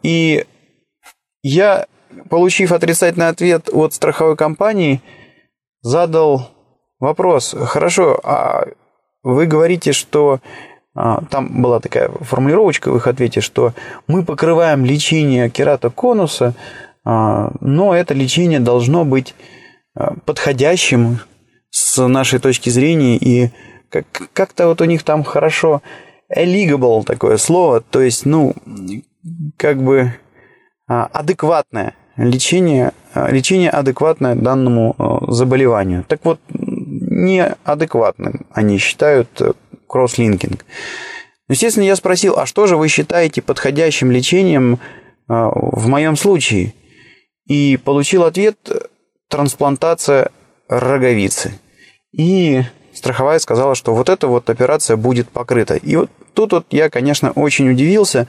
И 0.01 0.45
я, 1.43 1.85
получив 2.29 2.71
отрицательный 2.71 3.27
ответ 3.27 3.69
от 3.71 3.93
страховой 3.93 4.35
компании, 4.35 4.99
задал 5.81 6.49
вопрос, 6.99 7.53
хорошо, 7.53 8.19
а 8.23 8.65
вы 9.21 9.45
говорите, 9.45 9.93
что 9.93 10.39
а, 10.39 10.72
там 10.95 11.61
была 11.61 11.79
такая 11.79 12.09
формулировочка 12.21 12.91
в 12.91 12.97
их 12.97 13.07
ответе, 13.07 13.41
что 13.41 13.73
мы 14.07 14.23
покрываем 14.23 14.85
лечение 14.85 15.49
кератоконуса, 15.49 16.53
а, 17.03 17.51
но 17.59 17.95
это 17.95 18.13
лечение 18.13 18.59
должно 18.59 19.03
быть 19.03 19.33
а, 19.95 20.13
подходящим 20.25 21.19
с 21.69 22.07
нашей 22.07 22.39
точки 22.39 22.69
зрения, 22.69 23.17
и 23.17 23.49
как-то 24.33 24.67
вот 24.67 24.81
у 24.81 24.85
них 24.85 25.03
там 25.03 25.23
хорошо 25.23 25.81
eligible 26.35 27.03
такое 27.03 27.37
слово, 27.37 27.81
то 27.81 28.01
есть, 28.01 28.25
ну, 28.25 28.53
как 29.57 29.81
бы 29.81 30.13
адекватное 30.87 31.95
лечение, 32.17 32.91
лечение 33.15 33.69
адекватное 33.69 34.35
данному 34.35 34.95
заболеванию. 35.27 36.05
Так 36.07 36.23
вот, 36.23 36.39
неадекватным 36.49 38.45
они 38.51 38.77
считают 38.77 39.29
кросслинкинг. 39.93 40.65
Естественно, 41.47 41.83
я 41.83 41.95
спросил, 41.95 42.39
а 42.39 42.47
что 42.47 42.65
же 42.65 42.77
вы 42.77 42.87
считаете 42.87 43.43
подходящим 43.43 44.09
лечением 44.09 44.79
а, 45.27 45.51
в 45.53 45.87
моем 45.87 46.15
случае? 46.15 46.73
И 47.45 47.77
получил 47.77 48.23
ответ– 48.23 48.57
трансплантация 49.29 50.31
роговицы. 50.67 51.59
И 52.11 52.63
страховая 52.91 53.37
сказала, 53.37 53.75
что 53.75 53.93
вот 53.93 54.09
эта 54.09 54.27
вот 54.27 54.49
операция 54.49 54.97
будет 54.97 55.29
покрыта. 55.29 55.75
И 55.75 55.95
вот 55.95 56.09
тут 56.33 56.53
вот 56.53 56.65
я, 56.71 56.89
конечно, 56.89 57.29
очень 57.31 57.69
удивился, 57.69 58.27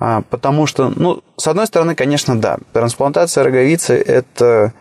а, 0.00 0.22
потому 0.22 0.66
что, 0.66 0.88
ну, 0.88 1.22
с 1.36 1.46
одной 1.46 1.68
стороны, 1.68 1.94
конечно, 1.94 2.36
да, 2.40 2.58
трансплантация 2.72 3.44
роговицы– 3.44 3.94
это 4.06 4.72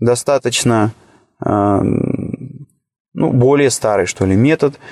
достаточно, 0.00 0.92
а, 1.42 1.80
ну, 3.14 3.32
более 3.32 3.70
старый, 3.70 4.04
что 4.04 4.26
ли, 4.26 4.36
метод– 4.36 4.78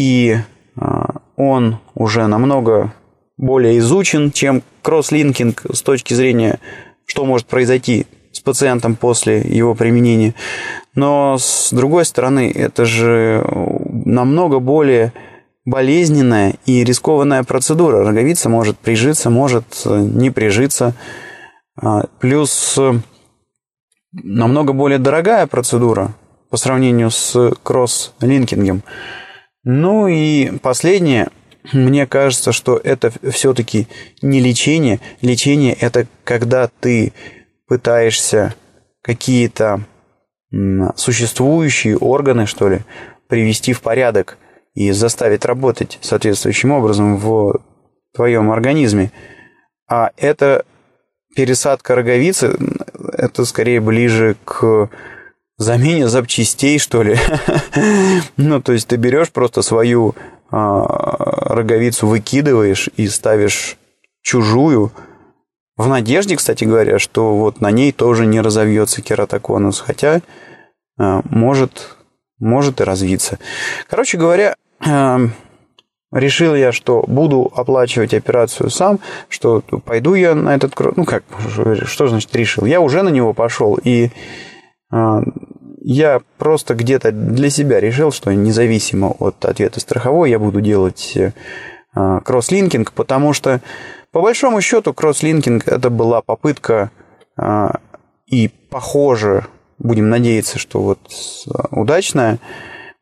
и 0.00 0.38
а, 0.76 1.16
он 1.36 1.76
уже 1.94 2.26
намного 2.26 2.94
более 3.36 3.78
изучен, 3.78 4.32
чем 4.32 4.62
кросслинкинг 4.80 5.66
с 5.70 5.82
точки 5.82 6.14
зрения, 6.14 6.58
что 7.04 7.26
может 7.26 7.46
произойти 7.46 8.06
с 8.32 8.40
пациентом 8.40 8.96
после 8.96 9.40
его 9.40 9.74
применения. 9.74 10.34
Но 10.94 11.36
с 11.38 11.70
другой 11.70 12.06
стороны, 12.06 12.50
это 12.50 12.86
же 12.86 13.46
намного 14.06 14.58
более 14.58 15.12
болезненная 15.66 16.54
и 16.64 16.82
рискованная 16.82 17.42
процедура. 17.44 18.02
Роговица 18.02 18.48
может 18.48 18.78
прижиться, 18.78 19.28
может 19.28 19.66
не 19.84 20.30
прижиться. 20.30 20.94
А, 21.76 22.06
плюс 22.20 22.78
намного 24.12 24.72
более 24.72 24.98
дорогая 24.98 25.46
процедура 25.46 26.14
по 26.48 26.56
сравнению 26.56 27.10
с 27.10 27.52
кросс-линкингом. 27.62 28.82
Ну 29.64 30.08
и 30.08 30.58
последнее, 30.58 31.28
мне 31.72 32.06
кажется, 32.06 32.52
что 32.52 32.80
это 32.82 33.12
все-таки 33.30 33.88
не 34.22 34.40
лечение. 34.40 35.00
Лечение– 35.20 35.74
это 35.80 36.06
когда 36.24 36.68
ты 36.80 37.12
пытаешься 37.66 38.54
какие-то 39.02 39.84
существующие 40.96 41.96
органы, 41.96 42.46
что 42.46 42.68
ли, 42.68 42.80
привести 43.28 43.72
в 43.72 43.82
порядок 43.82 44.38
и 44.74 44.90
заставить 44.90 45.44
работать 45.44 45.98
соответствующим 46.00 46.72
образом 46.72 47.16
в 47.16 47.60
твоем 48.14 48.50
организме. 48.50 49.12
А 49.88 50.10
это 50.16 50.64
пересадка 51.36 51.94
роговицы, 51.94 52.56
это 53.12 53.44
скорее 53.44 53.80
ближе 53.80 54.36
к 54.44 54.90
замене 55.60 56.08
запчастей, 56.08 56.78
что 56.78 57.02
ли. 57.02 57.16
ну, 58.36 58.62
то 58.62 58.72
есть 58.72 58.88
ты 58.88 58.96
берешь 58.96 59.30
просто 59.30 59.62
свою 59.62 60.14
а, 60.50 61.54
роговицу, 61.54 62.06
выкидываешь 62.06 62.88
и 62.96 63.06
ставишь 63.08 63.76
чужую, 64.22 64.90
в 65.76 65.88
надежде, 65.88 66.36
кстати 66.36 66.64
говоря, 66.64 66.98
что 66.98 67.34
вот 67.36 67.62
на 67.62 67.70
ней 67.70 67.90
тоже 67.90 68.26
не 68.26 68.42
разовьется 68.42 69.00
кератоконус, 69.00 69.80
хотя 69.80 70.20
а, 70.98 71.22
может, 71.24 71.96
может 72.38 72.80
и 72.80 72.84
развиться. 72.84 73.38
Короче 73.88 74.18
говоря, 74.18 74.56
а, 74.86 75.20
решил 76.12 76.54
я, 76.54 76.72
что 76.72 77.02
буду 77.06 77.50
оплачивать 77.54 78.12
операцию 78.12 78.68
сам, 78.68 78.98
что 79.28 79.62
пойду 79.84 80.14
я 80.14 80.34
на 80.34 80.54
этот... 80.54 80.74
Ну 80.96 81.04
как, 81.04 81.24
что 81.84 82.08
значит 82.08 82.34
решил? 82.36 82.66
Я 82.66 82.80
уже 82.80 83.02
на 83.02 83.08
него 83.08 83.32
пошел, 83.32 83.78
и 83.82 84.10
я 85.92 86.20
просто 86.38 86.76
где-то 86.76 87.10
для 87.10 87.50
себя 87.50 87.80
решил, 87.80 88.12
что 88.12 88.32
независимо 88.32 89.08
от 89.08 89.44
ответа 89.44 89.80
страховой 89.80 90.30
я 90.30 90.38
буду 90.38 90.60
делать 90.60 91.18
а, 91.92 92.20
кросслинкинг, 92.20 92.92
потому 92.92 93.32
что 93.32 93.60
по 94.12 94.20
большому 94.20 94.60
счету 94.60 94.94
кросслинкинг 94.94 95.66
это 95.66 95.90
была 95.90 96.22
попытка 96.22 96.92
а, 97.36 97.80
и 98.26 98.46
похоже, 98.70 99.48
будем 99.80 100.10
надеяться, 100.10 100.60
что 100.60 100.80
вот 100.80 101.00
удачная 101.72 102.38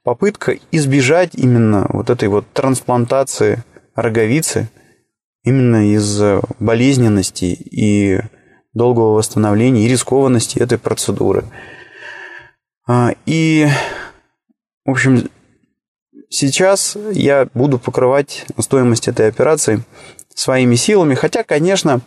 попытка 0.02 0.56
избежать 0.72 1.34
именно 1.34 1.86
вот 1.90 2.08
этой 2.08 2.30
вот 2.30 2.46
трансплантации 2.54 3.64
роговицы 3.96 4.70
именно 5.44 5.92
из 5.92 6.22
болезненности 6.58 7.44
и 7.44 8.18
долгого 8.72 9.12
восстановления 9.12 9.84
и 9.84 9.88
рискованности 9.88 10.58
этой 10.58 10.78
процедуры. 10.78 11.44
А, 12.88 13.14
и, 13.26 13.68
в 14.86 14.90
общем, 14.90 15.28
сейчас 16.30 16.96
я 17.12 17.46
буду 17.52 17.78
покрывать 17.78 18.46
стоимость 18.58 19.08
этой 19.08 19.28
операции 19.28 19.82
своими 20.34 20.74
силами. 20.74 21.14
Хотя, 21.14 21.44
конечно, 21.44 22.00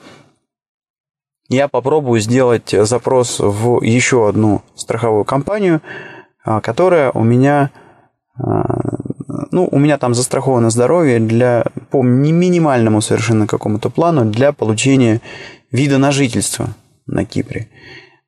я 1.50 1.68
попробую 1.68 2.20
сделать 2.20 2.70
запрос 2.72 3.40
в 3.40 3.84
еще 3.84 4.28
одну 4.28 4.64
страховую 4.76 5.24
компанию, 5.24 5.82
а, 6.44 6.62
которая 6.62 7.12
у 7.12 7.24
меня, 7.24 7.70
а, 8.36 8.64
ну, 9.52 9.70
у 9.72 9.78
меня 9.78 10.00
там 10.00 10.16
застраховано 10.16 10.72
здоровье 10.72 11.20
для, 11.20 11.66
по 11.92 12.02
минимальному 12.02 13.02
совершенно 13.02 13.46
какому-то 13.46 13.92
плану 13.92 14.26
для 14.26 14.52
получения 14.52 15.22
вида 15.70 16.00
на 16.00 16.12
жительство 16.12 16.70
на 17.06 17.24
Кипре. 17.24 17.70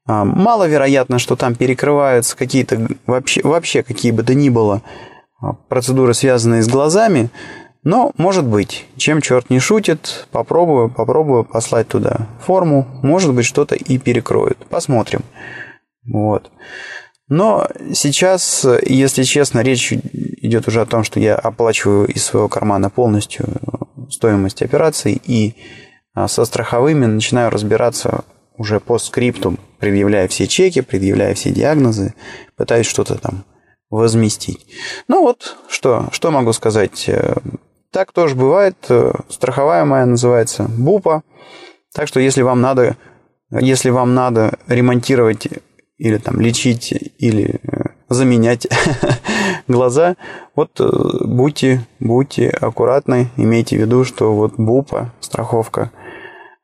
А, 0.06 0.26
маловероятно, 0.26 1.20
что 1.20 1.36
там 1.36 1.56
перекрываются 1.56 2.36
какие-то 2.36 2.88
вообще, 3.06 3.42
вообще 3.44 3.84
какие 3.84 4.12
бы 4.12 4.24
то 4.24 4.34
ни 4.34 4.50
было 4.50 4.82
процедуры, 5.68 6.14
связанные 6.14 6.64
с 6.64 6.68
глазами, 6.68 7.30
но, 7.84 8.14
может 8.18 8.46
быть, 8.46 8.86
чем 8.96 9.20
черт 9.22 9.50
не 9.50 9.60
шутит, 9.60 10.28
попробую, 10.32 10.90
попробую 10.90 11.44
послать 11.44 11.90
туда 11.90 12.28
форму, 12.46 12.88
может 13.04 13.34
быть, 13.34 13.46
что-то 13.46 13.76
и 13.76 13.98
перекроют. 13.98 14.58
Посмотрим. 14.70 15.22
Вот. 16.06 16.50
Но 17.28 17.68
сейчас, 17.94 18.66
если 18.86 19.24
честно, 19.24 19.60
речь 19.60 19.92
идет 19.92 20.68
уже 20.68 20.82
о 20.82 20.86
том, 20.86 21.04
что 21.04 21.20
я 21.20 21.36
оплачиваю 21.36 22.08
из 22.08 22.24
своего 22.24 22.48
кармана 22.48 22.90
полностью 22.90 23.46
стоимость 24.10 24.62
операции 24.62 25.20
и 25.26 25.56
а, 26.14 26.28
со 26.28 26.46
страховыми 26.46 27.06
начинаю 27.06 27.50
разбираться 27.50 28.24
уже 28.58 28.80
по 28.80 28.98
скрипту, 28.98 29.58
предъявляя 29.80 30.28
все 30.28 30.48
чеки, 30.48 30.82
предъявляя 30.82 31.34
все 31.34 31.52
диагнозы, 31.52 32.14
пытаюсь 32.56 32.88
что-то 32.88 33.16
там 33.16 33.44
возместить. 33.90 34.66
Ну 35.08 35.22
вот, 35.22 35.58
что, 35.70 36.08
что 36.12 36.32
могу 36.32 36.54
сказать. 36.54 37.10
Так 37.94 38.12
тоже 38.12 38.34
бывает. 38.36 38.76
Э, 38.90 39.14
страховая 39.30 39.86
моя 39.86 40.08
называется 40.08 40.66
БУПа. 40.68 41.22
Так 41.94 42.08
что 42.08 42.20
если 42.20 42.42
вам 42.42 42.60
надо, 42.60 42.98
если 43.52 43.92
вам 43.92 44.16
надо 44.16 44.58
ремонтировать 44.68 45.48
или 46.00 46.18
там 46.18 46.42
лечить 46.42 46.92
или 47.20 47.62
э, 47.62 47.84
заменять 48.10 48.66
глаза, 49.68 50.16
вот 50.56 50.72
э, 50.80 50.90
будьте, 51.24 51.86
будьте 52.00 52.50
аккуратны, 52.50 53.30
имейте 53.38 53.78
в 53.78 53.82
виду, 53.82 54.06
что 54.06 54.34
вот 54.34 54.54
БУПа, 54.58 55.14
страховка, 55.20 55.92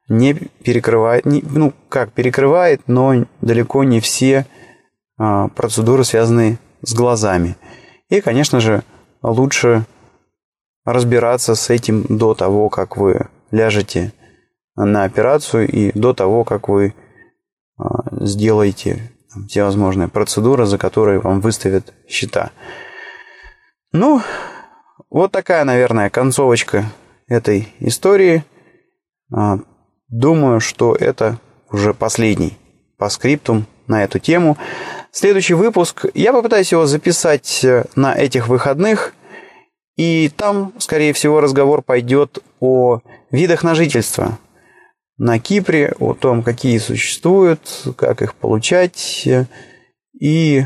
не 0.10 0.34
перекрывает, 0.34 1.26
не, 1.26 1.42
ну 1.42 1.74
как 1.88 2.12
перекрывает, 2.12 2.82
но 2.88 3.26
далеко 3.42 3.84
не 3.84 4.00
все 4.00 4.46
а, 5.18 5.48
процедуры, 5.50 6.04
связанные 6.04 6.58
с 6.82 6.94
глазами. 6.94 7.56
И, 8.10 8.22
конечно 8.22 8.60
же, 8.60 8.84
лучше 9.22 9.86
разбираться 10.84 11.56
с 11.56 11.70
этим 11.70 12.04
до 12.10 12.34
того, 12.34 12.70
как 12.70 12.98
вы 12.98 13.28
ляжете 13.52 14.14
на 14.76 15.04
операцию 15.04 15.68
и 15.68 15.92
до 15.98 16.14
того, 16.14 16.44
как 16.44 16.68
вы 16.68 16.96
а, 17.78 18.26
сделаете 18.26 19.12
все 19.48 19.64
возможные 19.64 20.08
процедуры, 20.08 20.66
за 20.66 20.78
которые 20.78 21.20
вам 21.20 21.40
выставят 21.40 21.94
счета. 22.08 22.52
Ну, 23.92 24.22
вот 25.10 25.32
такая, 25.32 25.64
наверное, 25.66 26.10
концовочка 26.10 26.86
этой 27.28 27.74
истории. 27.80 28.44
Думаю, 30.10 30.60
что 30.60 30.96
это 30.96 31.40
уже 31.72 31.94
последний 31.94 32.58
по 32.98 33.10
скриптум 33.10 33.66
на 33.88 34.04
эту 34.04 34.20
тему. 34.20 34.58
Следующий 35.12 35.54
выпуск 35.54 36.06
я 36.14 36.34
попытаюсь 36.34 36.72
его 36.72 36.86
записать 36.86 37.64
э, 37.64 37.86
на 37.96 38.16
этих 38.16 38.48
выходных– 38.48 39.14
и 40.00 40.30
там, 40.30 40.72
скорее 40.78 41.12
всего, 41.12 41.42
разговор 41.42 41.82
пойдет 41.82 42.40
о 42.62 43.02
видах 43.32 43.64
на 43.64 43.76
жительство 43.76 44.40
на 45.18 45.40
Кипре, 45.40 45.94
о 46.00 46.14
том, 46.14 46.42
какие 46.42 46.78
существуют, 46.78 47.60
как 47.98 48.22
их 48.22 48.34
получать. 48.36 49.28
И 50.18 50.64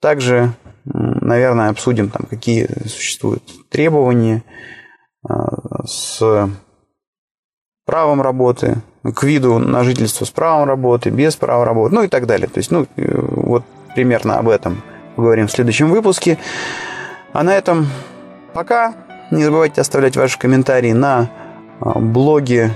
также, 0.00 0.52
наверное, 0.84 1.70
обсудим, 1.70 2.10
там, 2.10 2.26
какие 2.30 2.68
существуют 2.86 3.42
требования 3.70 4.44
а, 5.28 5.84
с 5.84 6.48
правом 7.88 8.22
работы, 8.22 8.76
к 9.02 9.22
виду 9.24 9.58
на 9.58 9.82
жительство 9.82 10.26
с 10.26 10.30
правом 10.30 10.68
работы, 10.68 11.08
без 11.08 11.34
права 11.34 11.64
работы, 11.64 11.94
ну 11.94 12.02
и 12.02 12.08
так 12.08 12.26
далее. 12.26 12.46
То 12.46 12.58
есть, 12.58 12.70
ну, 12.70 12.86
э, 12.96 13.18
вот 13.18 13.64
примерно 13.94 14.38
об 14.38 14.48
этом 14.48 14.82
поговорим 15.16 15.48
в 15.48 15.50
следующем 15.50 15.90
выпуске. 15.90 16.38
А 17.32 17.42
на 17.42 17.56
этом 17.56 17.88
Пока. 18.58 18.92
Не 19.30 19.44
забывайте 19.44 19.80
оставлять 19.80 20.16
ваши 20.16 20.38
комментарии 20.38 20.92
на 20.92 21.30
а, 21.80 21.98
блоге 21.98 22.72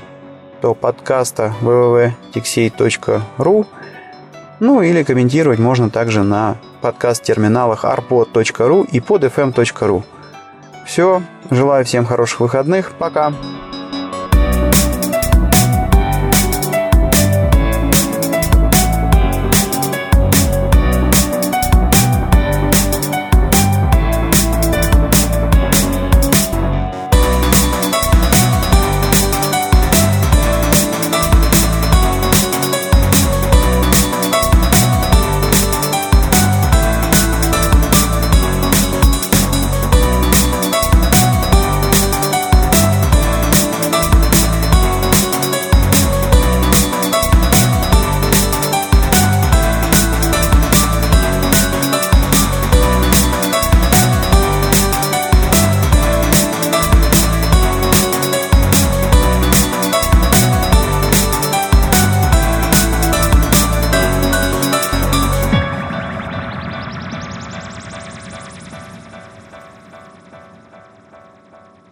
то 0.61 0.75
подкаста 0.75 1.55
www.tixey.ru 1.61 3.67
Ну 4.61 4.83
или 4.83 5.03
комментировать 5.03 5.59
можно 5.59 5.91
также 5.91 6.23
на 6.23 6.57
подкаст-терминалах 6.83 7.85
arpod.ru 7.85 8.87
и 8.93 9.01
podfm.ru 9.01 10.03
Все. 10.87 11.23
Желаю 11.51 11.85
всем 11.85 12.05
хороших 12.05 12.41
выходных. 12.41 12.93
Пока. 12.93 13.33